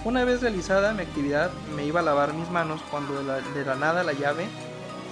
Una 0.05 0.23
vez 0.23 0.41
realizada 0.41 0.93
mi 0.93 1.01
actividad, 1.01 1.51
me 1.75 1.85
iba 1.85 1.99
a 1.99 2.03
lavar 2.03 2.33
mis 2.33 2.49
manos 2.49 2.81
cuando 2.89 3.17
de 3.17 3.23
la, 3.23 3.41
de 3.41 3.65
la 3.65 3.75
nada 3.75 4.03
la 4.03 4.13
llave 4.13 4.47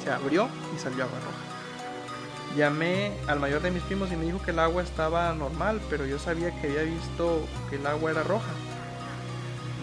se 0.03 0.11
abrió 0.11 0.47
y 0.75 0.79
salió 0.79 1.03
agua 1.03 1.19
roja. 1.19 2.55
Llamé 2.55 3.11
al 3.27 3.39
mayor 3.39 3.61
de 3.61 3.71
mis 3.71 3.83
primos 3.83 4.11
y 4.11 4.15
me 4.15 4.25
dijo 4.25 4.41
que 4.41 4.51
el 4.51 4.59
agua 4.59 4.81
estaba 4.81 5.33
normal, 5.33 5.81
pero 5.89 6.05
yo 6.05 6.17
sabía 6.17 6.59
que 6.61 6.67
había 6.67 6.83
visto 6.83 7.45
que 7.69 7.75
el 7.75 7.85
agua 7.85 8.11
era 8.11 8.23
roja. 8.23 8.51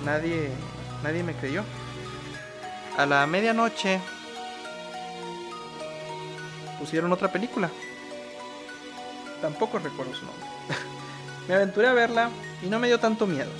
Nadie, 0.04 0.50
nadie 1.02 1.22
me 1.22 1.34
creyó. 1.34 1.62
A 2.96 3.06
la 3.06 3.26
medianoche 3.26 4.00
pusieron 6.78 7.12
otra 7.12 7.30
película. 7.30 7.70
Tampoco 9.40 9.78
recuerdo 9.78 10.14
su 10.14 10.24
nombre. 10.24 10.46
Me 11.48 11.54
aventuré 11.54 11.88
a 11.88 11.92
verla 11.92 12.30
y 12.64 12.68
no 12.68 12.78
me 12.78 12.88
dio 12.88 12.98
tanto 12.98 13.26
miedo. 13.26 13.50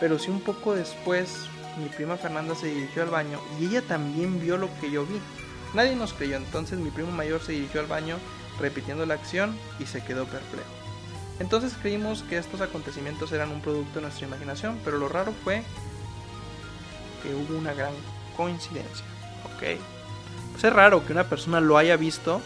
Pero 0.00 0.18
sí 0.18 0.30
un 0.30 0.40
poco 0.40 0.74
después 0.74 1.48
mi 1.82 1.88
prima 1.88 2.16
Fernanda 2.16 2.54
se 2.54 2.68
dirigió 2.68 3.02
al 3.02 3.10
baño 3.10 3.40
y 3.58 3.66
ella 3.66 3.82
también 3.82 4.40
vio 4.40 4.56
lo 4.56 4.68
que 4.80 4.90
yo 4.90 5.04
vi. 5.06 5.20
Nadie 5.74 5.96
nos 5.96 6.12
creyó, 6.12 6.36
entonces 6.36 6.78
mi 6.78 6.90
primo 6.90 7.12
mayor 7.12 7.40
se 7.40 7.52
dirigió 7.52 7.80
al 7.80 7.86
baño 7.86 8.16
repitiendo 8.58 9.06
la 9.06 9.14
acción 9.14 9.56
y 9.78 9.86
se 9.86 10.02
quedó 10.02 10.24
perplejo. 10.24 10.68
Entonces 11.40 11.74
creímos 11.80 12.22
que 12.22 12.38
estos 12.38 12.60
acontecimientos 12.60 13.30
eran 13.32 13.50
un 13.50 13.60
producto 13.60 13.96
de 13.96 14.02
nuestra 14.02 14.26
imaginación, 14.26 14.80
pero 14.84 14.98
lo 14.98 15.08
raro 15.08 15.32
fue 15.44 15.62
que 17.22 17.34
hubo 17.34 17.58
una 17.58 17.74
gran 17.74 17.92
coincidencia. 18.36 19.04
Ok. 19.44 19.78
Pues 20.52 20.64
es 20.64 20.72
raro 20.72 21.06
que 21.06 21.12
una 21.12 21.28
persona 21.28 21.60
lo 21.60 21.78
haya 21.78 21.96
visto 21.96 22.42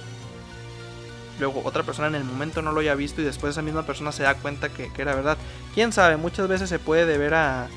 luego 1.39 1.63
otra 1.65 1.83
persona 1.83 2.09
en 2.09 2.15
el 2.15 2.25
momento 2.25 2.63
no 2.63 2.73
lo 2.73 2.81
haya 2.81 2.95
visto 2.95 3.21
y 3.21 3.25
después 3.25 3.53
esa 3.53 3.63
misma 3.63 3.85
persona 3.85 4.13
se 4.13 4.23
da 4.23 4.35
cuenta 4.35 4.69
que, 4.69 4.91
era 4.97 5.15
verdad. 5.15 5.39
Quién 5.75 5.93
sabe, 5.93 6.17
muchas 6.17 6.49
veces 6.49 6.69
se 6.69 6.79
puede 6.79 7.07
deber 7.07 7.35
a 7.35 7.69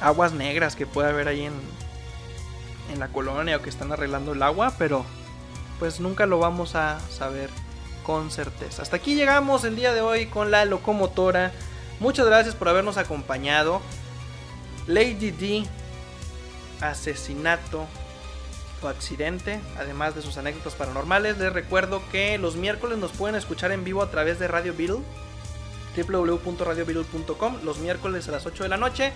aguas 0.00 0.32
negras 0.32 0.76
que 0.76 0.86
puede 0.86 1.08
haber 1.08 1.28
ahí 1.28 1.44
en, 1.44 1.54
en 2.92 3.00
la 3.00 3.08
colonia 3.08 3.56
o 3.56 3.62
que 3.62 3.70
están 3.70 3.92
arreglando 3.92 4.32
el 4.32 4.42
agua, 4.42 4.74
pero 4.78 5.04
pues 5.78 6.00
nunca 6.00 6.26
lo 6.26 6.38
vamos 6.38 6.74
a 6.74 7.00
saber 7.10 7.50
con 8.04 8.30
certeza. 8.30 8.82
Hasta 8.82 8.96
aquí 8.96 9.14
llegamos 9.14 9.64
el 9.64 9.76
día 9.76 9.92
de 9.92 10.00
hoy 10.00 10.26
con 10.26 10.50
la 10.50 10.64
locomotora. 10.64 11.52
Muchas 12.00 12.26
gracias 12.26 12.54
por 12.54 12.68
habernos 12.68 12.96
acompañado. 12.96 13.80
Lady 14.86 15.30
D, 15.30 15.64
asesinato 16.80 17.86
accidente, 18.88 19.60
además 19.78 20.14
de 20.14 20.22
sus 20.22 20.36
anécdotas 20.36 20.74
paranormales. 20.74 21.38
Les 21.38 21.52
recuerdo 21.52 22.02
que 22.10 22.38
los 22.38 22.56
miércoles 22.56 22.98
nos 22.98 23.12
pueden 23.12 23.36
escuchar 23.36 23.72
en 23.72 23.84
vivo 23.84 24.02
a 24.02 24.10
través 24.10 24.38
de 24.38 24.48
Radio 24.48 24.74
Beatle, 24.76 25.02
www.radiobeatle.com, 25.96 27.58
los 27.64 27.78
miércoles 27.78 28.28
a 28.28 28.32
las 28.32 28.46
8 28.46 28.62
de 28.62 28.68
la 28.68 28.76
noche. 28.76 29.12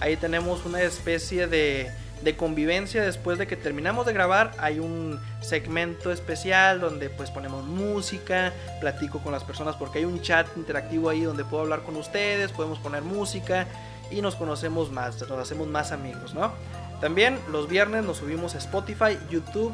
Ahí 0.00 0.16
tenemos 0.16 0.64
una 0.66 0.82
especie 0.82 1.46
de, 1.46 1.90
de 2.22 2.36
convivencia 2.36 3.02
después 3.02 3.38
de 3.38 3.46
que 3.46 3.56
terminamos 3.56 4.06
de 4.06 4.12
grabar. 4.12 4.52
Hay 4.58 4.78
un 4.78 5.20
segmento 5.40 6.10
especial 6.10 6.80
donde 6.80 7.10
pues 7.10 7.30
ponemos 7.30 7.64
música, 7.64 8.52
platico 8.80 9.20
con 9.20 9.32
las 9.32 9.44
personas 9.44 9.76
porque 9.76 9.98
hay 9.98 10.04
un 10.04 10.20
chat 10.22 10.46
interactivo 10.56 11.10
ahí 11.10 11.22
donde 11.22 11.44
puedo 11.44 11.62
hablar 11.62 11.82
con 11.82 11.96
ustedes, 11.96 12.52
podemos 12.52 12.78
poner 12.78 13.02
música 13.02 13.66
y 14.10 14.22
nos 14.22 14.36
conocemos 14.36 14.90
más, 14.90 15.20
nos 15.20 15.38
hacemos 15.38 15.66
más 15.68 15.92
amigos, 15.92 16.34
¿no? 16.34 16.52
También 17.00 17.38
los 17.50 17.68
viernes 17.68 18.04
nos 18.04 18.18
subimos 18.18 18.54
a 18.54 18.58
Spotify, 18.58 19.18
YouTube, 19.30 19.72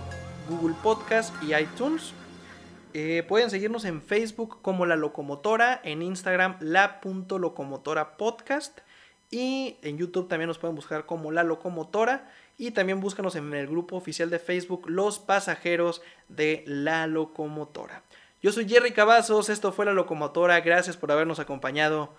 Google 0.49 0.75
Podcast 0.83 1.33
y 1.43 1.55
iTunes. 1.55 2.12
Eh, 2.95 3.25
pueden 3.27 3.49
seguirnos 3.49 3.85
en 3.85 4.03
Facebook 4.03 4.61
como 4.61 4.87
La 4.87 4.97
Locomotora, 4.97 5.81
en 5.85 6.03
Instagram 6.03 6.57
la.locomotora 6.61 8.16
podcast 8.16 8.81
y 9.31 9.79
en 9.83 9.97
YouTube 9.97 10.29
también 10.29 10.49
nos 10.49 10.59
pueden 10.59 10.77
buscar 10.77 11.07
como 11.07 11.31
La 11.31 11.43
Locomotora 11.43 12.31
y 12.59 12.73
también 12.73 13.01
búscanos 13.01 13.35
en 13.37 13.55
el 13.55 13.66
grupo 13.66 13.97
oficial 13.97 14.29
de 14.29 14.39
Facebook 14.39 14.91
Los 14.91 15.18
Pasajeros 15.18 16.03
de 16.29 16.64
La 16.66 17.07
Locomotora. 17.07 18.03
Yo 18.43 18.53
soy 18.53 18.68
Jerry 18.68 18.93
Cavazos, 18.93 19.49
esto 19.49 19.73
fue 19.73 19.87
La 19.87 19.93
Locomotora, 19.93 20.61
gracias 20.61 20.97
por 20.97 21.11
habernos 21.12 21.39
acompañado 21.39 22.14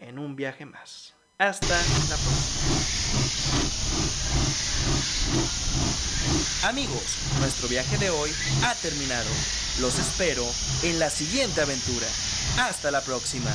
en 0.00 0.18
un 0.18 0.36
viaje 0.36 0.66
más. 0.66 1.14
Hasta 1.38 1.68
la 1.68 2.16
próxima. 2.16 2.99
Amigos, 6.62 7.16
nuestro 7.38 7.68
viaje 7.68 7.96
de 7.96 8.10
hoy 8.10 8.30
ha 8.64 8.74
terminado. 8.74 9.30
Los 9.80 9.98
espero 9.98 10.44
en 10.82 10.98
la 10.98 11.08
siguiente 11.08 11.62
aventura. 11.62 12.06
Hasta 12.58 12.90
la 12.90 13.00
próxima. 13.00 13.50